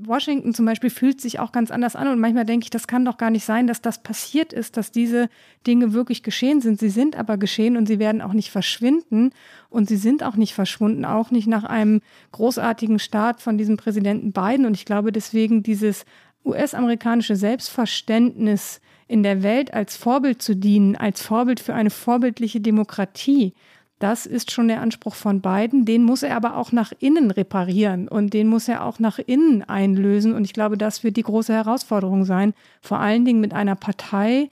[0.00, 3.04] Washington zum Beispiel fühlt sich auch ganz anders an und manchmal denke ich, das kann
[3.04, 5.28] doch gar nicht sein, dass das passiert ist, dass diese
[5.66, 6.78] Dinge wirklich geschehen sind.
[6.78, 9.30] Sie sind aber geschehen und sie werden auch nicht verschwinden
[9.68, 14.32] und sie sind auch nicht verschwunden, auch nicht nach einem großartigen Start von diesem Präsidenten
[14.32, 16.04] Biden und ich glaube deswegen dieses
[16.44, 23.54] US-amerikanische Selbstverständnis in der Welt als Vorbild zu dienen, als Vorbild für eine vorbildliche Demokratie,
[23.98, 25.84] das ist schon der Anspruch von beiden.
[25.84, 29.62] Den muss er aber auch nach innen reparieren und den muss er auch nach innen
[29.62, 30.34] einlösen.
[30.34, 34.50] Und ich glaube, das wird die große Herausforderung sein, vor allen Dingen mit einer Partei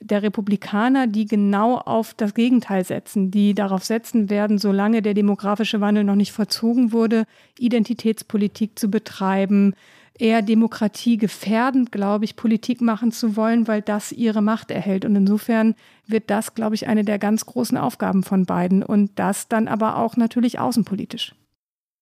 [0.00, 5.80] der Republikaner, die genau auf das Gegenteil setzen, die darauf setzen werden, solange der demografische
[5.80, 7.24] Wandel noch nicht vollzogen wurde,
[7.58, 9.74] Identitätspolitik zu betreiben,
[10.18, 15.04] eher demokratiegefährdend, glaube ich, Politik machen zu wollen, weil das ihre Macht erhält.
[15.04, 15.74] Und insofern
[16.06, 19.96] wird das, glaube ich, eine der ganz großen Aufgaben von beiden und das dann aber
[19.96, 21.34] auch natürlich außenpolitisch.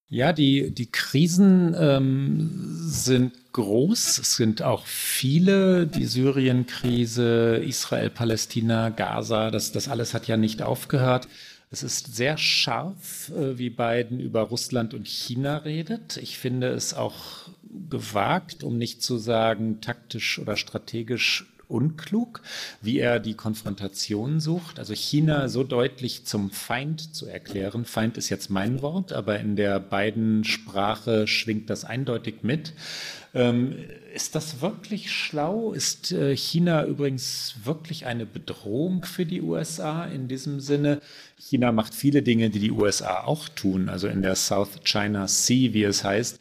[0.09, 4.19] Ja, die, die Krisen ähm, sind groß.
[4.19, 5.87] Es sind auch viele.
[5.89, 11.27] Die Syrien-Krise, Israel, Palästina, Gaza, das, das alles hat ja nicht aufgehört.
[11.71, 16.19] Es ist sehr scharf, äh, wie Biden über Russland und China redet.
[16.19, 17.49] Ich finde es auch
[17.89, 22.43] gewagt, um nicht zu sagen taktisch oder strategisch unklug,
[22.81, 24.79] wie er die Konfrontation sucht.
[24.79, 27.85] Also China so deutlich zum Feind zu erklären.
[27.85, 32.73] Feind ist jetzt mein Wort, aber in der beiden Sprache schwingt das eindeutig mit.
[33.35, 33.75] Ähm,
[34.15, 35.73] ist das wirklich schlau?
[35.73, 41.01] Ist äh, China übrigens wirklich eine Bedrohung für die USA in diesem Sinne?
[41.39, 45.73] China macht viele Dinge, die die USA auch tun, also in der South China Sea,
[45.75, 46.41] wie es heißt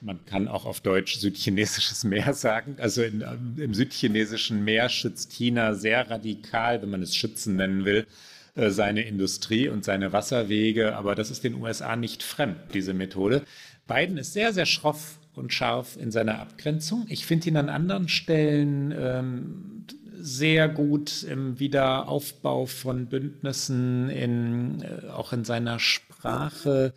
[0.00, 2.76] man kann auch auf Deutsch südchinesisches Meer sagen.
[2.78, 7.84] Also in, ähm, im südchinesischen Meer schützt China sehr radikal, wenn man es schützen nennen
[7.84, 8.06] will,
[8.54, 10.96] äh, seine Industrie und seine Wasserwege.
[10.96, 13.42] Aber das ist den USA nicht fremd, diese Methode.
[13.86, 17.06] Biden ist sehr, sehr schroff und scharf in seiner Abgrenzung.
[17.08, 19.84] Ich finde ihn an anderen Stellen ähm,
[20.18, 26.92] sehr gut im Wiederaufbau von Bündnissen, in, äh, auch in seiner Sprache.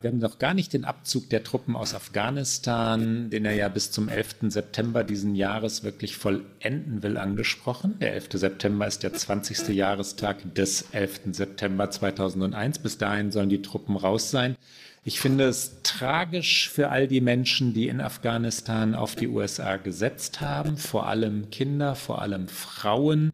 [0.00, 3.90] Wir haben noch gar nicht den Abzug der Truppen aus Afghanistan, den er ja bis
[3.90, 4.36] zum 11.
[4.42, 7.98] September diesen Jahres wirklich vollenden will, angesprochen.
[7.98, 8.28] Der 11.
[8.34, 9.70] September ist der 20.
[9.70, 11.32] Jahrestag des 11.
[11.32, 12.78] September 2001.
[12.78, 14.54] Bis dahin sollen die Truppen raus sein.
[15.02, 20.40] Ich finde es tragisch für all die Menschen, die in Afghanistan auf die USA gesetzt
[20.40, 23.32] haben, vor allem Kinder, vor allem Frauen.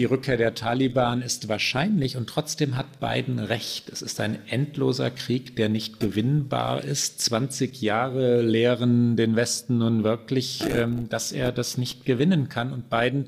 [0.00, 3.90] Die Rückkehr der Taliban ist wahrscheinlich und trotzdem hat Biden recht.
[3.90, 7.20] Es ist ein endloser Krieg, der nicht gewinnbar ist.
[7.20, 12.72] 20 Jahre lehren den Westen nun wirklich, ähm, dass er das nicht gewinnen kann.
[12.72, 13.26] Und Biden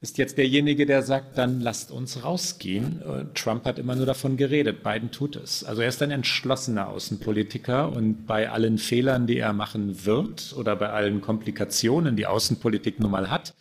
[0.00, 3.02] ist jetzt derjenige, der sagt, dann lasst uns rausgehen.
[3.34, 4.84] Trump hat immer nur davon geredet.
[4.84, 5.64] Biden tut es.
[5.64, 10.76] Also er ist ein entschlossener Außenpolitiker und bei allen Fehlern, die er machen wird oder
[10.76, 13.54] bei allen Komplikationen, die Außenpolitik nun mal hat,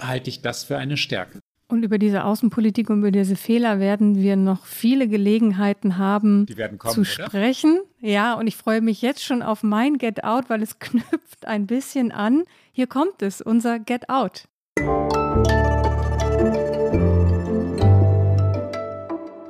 [0.00, 1.40] halte ich das für eine Stärke.
[1.70, 6.46] Und über diese Außenpolitik und über diese Fehler werden wir noch viele Gelegenheiten haben
[6.78, 7.80] kommen, zu sprechen.
[8.00, 8.08] Oder?
[8.08, 11.66] Ja, und ich freue mich jetzt schon auf mein Get Out, weil es knüpft ein
[11.66, 12.44] bisschen an.
[12.72, 14.48] Hier kommt es, unser Get Out.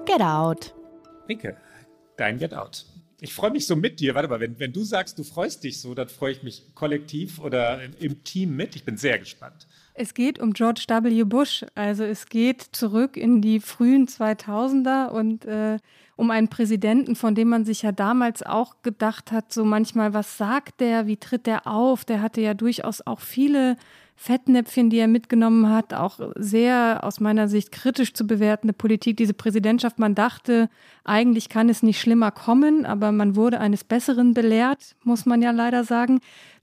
[0.04, 0.74] Get Out.
[1.28, 1.56] Rike,
[2.16, 2.84] dein Get Out.
[3.20, 4.16] Ich freue mich so mit dir.
[4.16, 7.38] Warte mal, wenn, wenn du sagst, du freust dich so, dann freue ich mich kollektiv
[7.38, 8.74] oder im Team mit.
[8.74, 9.68] Ich bin sehr gespannt.
[10.01, 11.24] Es geht um George W.
[11.24, 11.66] Bush.
[11.74, 15.78] Also es geht zurück in die frühen 2000er und äh,
[16.14, 20.38] um einen Präsidenten, von dem man sich ja damals auch gedacht hat, so manchmal, was
[20.38, 22.05] sagt der, wie tritt der auf?
[22.05, 23.76] Der hatte ja durchaus auch viele
[24.14, 29.16] Fettnäpfchen, die er mitgenommen hat, auch sehr aus meiner Sicht kritisch zu bewertende Politik.
[29.16, 30.68] Diese Präsidentschaft, man dachte,
[31.03, 35.51] eigentlich kann es nicht schlimmer kommen, aber man wurde eines Besseren belehrt, muss man ja
[35.51, 36.20] leider sagen.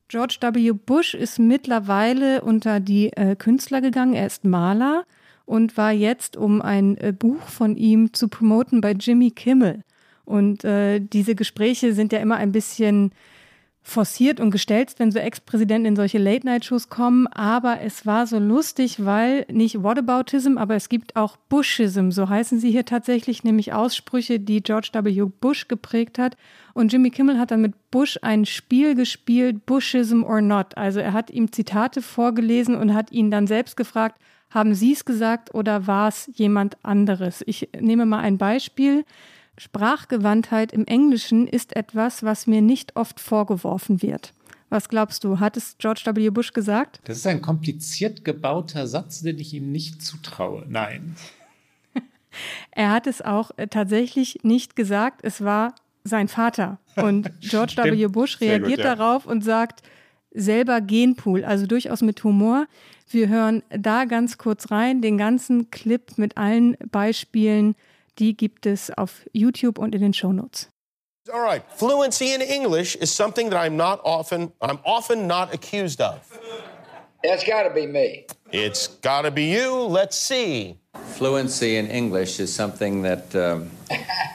[0.07, 0.71] George W.
[0.73, 4.13] Bush ist mittlerweile unter die äh, Künstler gegangen.
[4.13, 5.05] Er ist Maler
[5.45, 9.83] und war jetzt, um ein äh, Buch von ihm zu promoten, bei Jimmy Kimmel.
[10.23, 13.11] Und äh, diese Gespräche sind ja immer ein bisschen
[13.87, 17.27] forciert und gestellt, wenn so Ex-Präsidenten in solche Late-Night-Shows kommen.
[17.27, 22.59] Aber es war so lustig, weil nicht Whataboutism, aber es gibt auch Bushism, so heißen
[22.59, 25.25] sie hier tatsächlich, nämlich Aussprüche, die George W.
[25.39, 26.35] Bush geprägt hat.
[26.73, 30.75] Und Jimmy Kimmel hat dann mit Bush ein Spiel gespielt, Bushism or not.
[30.75, 34.19] Also er hat ihm Zitate vorgelesen und hat ihn dann selbst gefragt,
[34.49, 37.43] haben Sie es gesagt oder war es jemand anderes?
[37.45, 39.05] Ich nehme mal ein Beispiel.
[39.57, 44.33] Sprachgewandtheit im Englischen ist etwas, was mir nicht oft vorgeworfen wird.
[44.69, 46.29] Was glaubst du, hat es George W.
[46.29, 46.99] Bush gesagt?
[47.05, 50.65] Das ist ein kompliziert gebauter Satz, den ich ihm nicht zutraue.
[50.67, 51.15] Nein.
[52.71, 55.21] er hat es auch äh, tatsächlich nicht gesagt.
[55.23, 56.79] Es war sein Vater.
[56.95, 58.07] Und George W.
[58.07, 58.95] Bush reagiert gut, ja.
[58.95, 59.83] darauf und sagt,
[60.31, 62.67] selber Genpool, also durchaus mit Humor.
[63.09, 67.75] Wir hören da ganz kurz rein, den ganzen Clip mit allen Beispielen,
[68.19, 70.69] die gibt es auf YouTube und in den Shownotes.
[71.31, 75.99] All right, fluency in English is something that I'm not often I'm often not accused
[75.99, 76.19] of.
[77.23, 78.27] It's got to be me.
[78.51, 79.73] It's got to be you.
[79.87, 80.77] Let's see.
[81.17, 83.71] Fluency in English is something that um,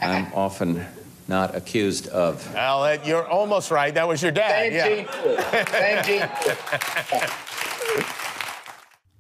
[0.03, 0.85] I'm often
[1.29, 2.53] not accused of.
[2.53, 3.95] Well, you're almost right.
[3.95, 4.73] That was your dad.
[4.73, 5.65] Same yeah.
[5.71, 7.21] Same gene pool.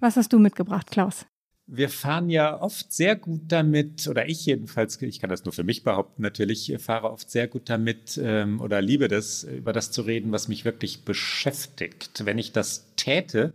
[0.00, 1.26] Was hast du mitgebracht, Klaus?
[1.72, 5.62] Wir fahren ja oft sehr gut damit, oder ich jedenfalls, ich kann das nur für
[5.62, 10.02] mich behaupten, natürlich fahre oft sehr gut damit ähm, oder liebe das, über das zu
[10.02, 12.24] reden, was mich wirklich beschäftigt.
[12.24, 13.52] Wenn ich das täte,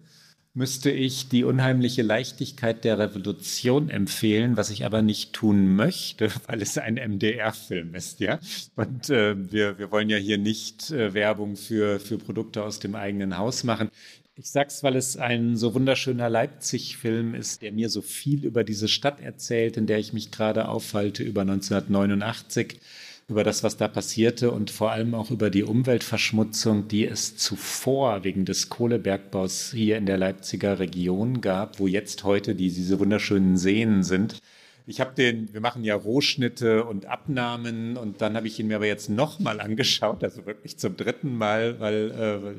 [0.56, 6.62] müsste ich die unheimliche Leichtigkeit der Revolution empfehlen, was ich aber nicht tun möchte, weil
[6.62, 8.40] es ein MDR-Film ist, ja.
[8.76, 12.96] Und äh, wir, wir wollen ja hier nicht äh, Werbung für, für Produkte aus dem
[12.96, 13.90] eigenen Haus machen.
[14.38, 18.90] Ich sag's, weil es ein so wunderschöner Leipzig-Film ist, der mir so viel über diese
[18.90, 22.82] Stadt erzählt, in der ich mich gerade aufhalte, über 1989,
[23.30, 28.26] über das, was da passierte und vor allem auch über die Umweltverschmutzung, die es zuvor
[28.26, 33.56] wegen des Kohlebergbaus hier in der Leipziger Region gab, wo jetzt heute die, diese wunderschönen
[33.56, 34.40] Seen sind.
[34.88, 38.76] Ich habe den, wir machen ja Rohschnitte und Abnahmen und dann habe ich ihn mir
[38.76, 42.12] aber jetzt nochmal angeschaut, also wirklich zum dritten Mal, weil,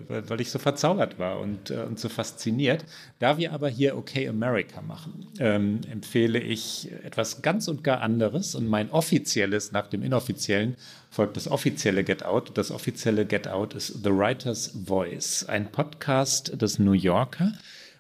[0.09, 2.85] äh, weil ich so verzaubert war und, äh, und so fasziniert.
[3.21, 8.57] Da wir aber hier OK America machen, ähm, empfehle ich etwas ganz und gar anderes
[8.57, 10.77] und mein offizielles nach dem inoffiziellen
[11.11, 12.59] folgt das offizielle Get Out.
[12.59, 17.53] Das offizielle Get Out ist The Writer's Voice, ein Podcast des New Yorker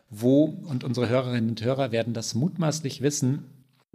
[0.09, 3.45] wo, und unsere Hörerinnen und Hörer werden das mutmaßlich wissen,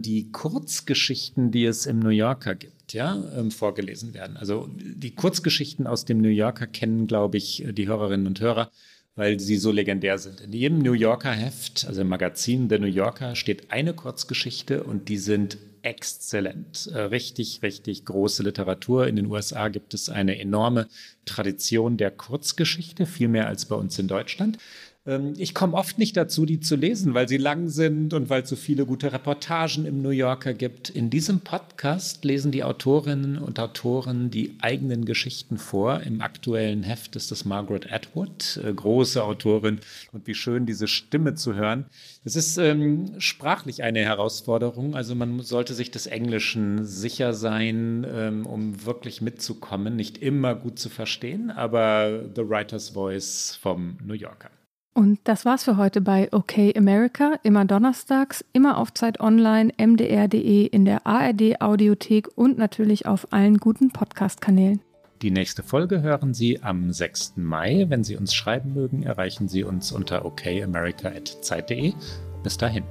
[0.02, 4.36] die Kurzgeschichten, die es im New Yorker gibt, ja, ähm, vorgelesen werden.
[4.36, 8.70] Also die Kurzgeschichten aus dem New Yorker kennen, glaube ich, die Hörerinnen und Hörer,
[9.14, 10.40] weil sie so legendär sind.
[10.40, 15.08] In jedem New Yorker Heft, also im Magazin der New Yorker, steht eine Kurzgeschichte und
[15.08, 16.88] die sind exzellent.
[16.92, 19.06] Äh, richtig, richtig große Literatur.
[19.06, 20.88] In den USA gibt es eine enorme
[21.24, 24.58] Tradition der Kurzgeschichte, viel mehr als bei uns in Deutschland.
[25.04, 28.42] Ähm, ich komme oft nicht dazu, die zu lesen, weil sie lang sind und weil
[28.42, 30.90] es so viele gute Reportagen im New Yorker gibt.
[30.90, 36.02] In diesem Podcast lesen die Autorinnen und Autoren die eigenen Geschichten vor.
[36.02, 39.80] Im aktuellen Heft ist das Margaret Atwood, äh, große Autorin.
[40.12, 41.86] Und wie schön, diese Stimme zu hören.
[42.24, 44.94] Es ist ähm, sprachlich eine Herausforderung.
[44.94, 49.96] Also man sollte sich des Englischen sicher sein, ähm, um wirklich mitzukommen.
[49.96, 54.50] Nicht immer gut zu verstehen, aber The Writer's Voice vom New Yorker.
[54.94, 60.66] Und das war's für heute bei OK America, immer donnerstags, immer auf Zeit online, mdr.de,
[60.66, 64.80] in der ARD Audiothek und natürlich auf allen guten Podcast-Kanälen.
[65.22, 67.34] Die nächste Folge hören Sie am 6.
[67.36, 67.86] Mai.
[67.88, 71.94] Wenn Sie uns schreiben mögen, erreichen Sie uns unter okamerica.zeit.de.
[72.42, 72.84] Bis dahin.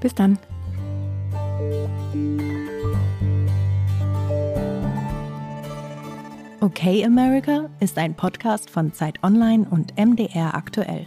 [0.00, 0.38] Bis dann.
[6.60, 11.06] Okay America ist ein Podcast von Zeit Online und MDR aktuell.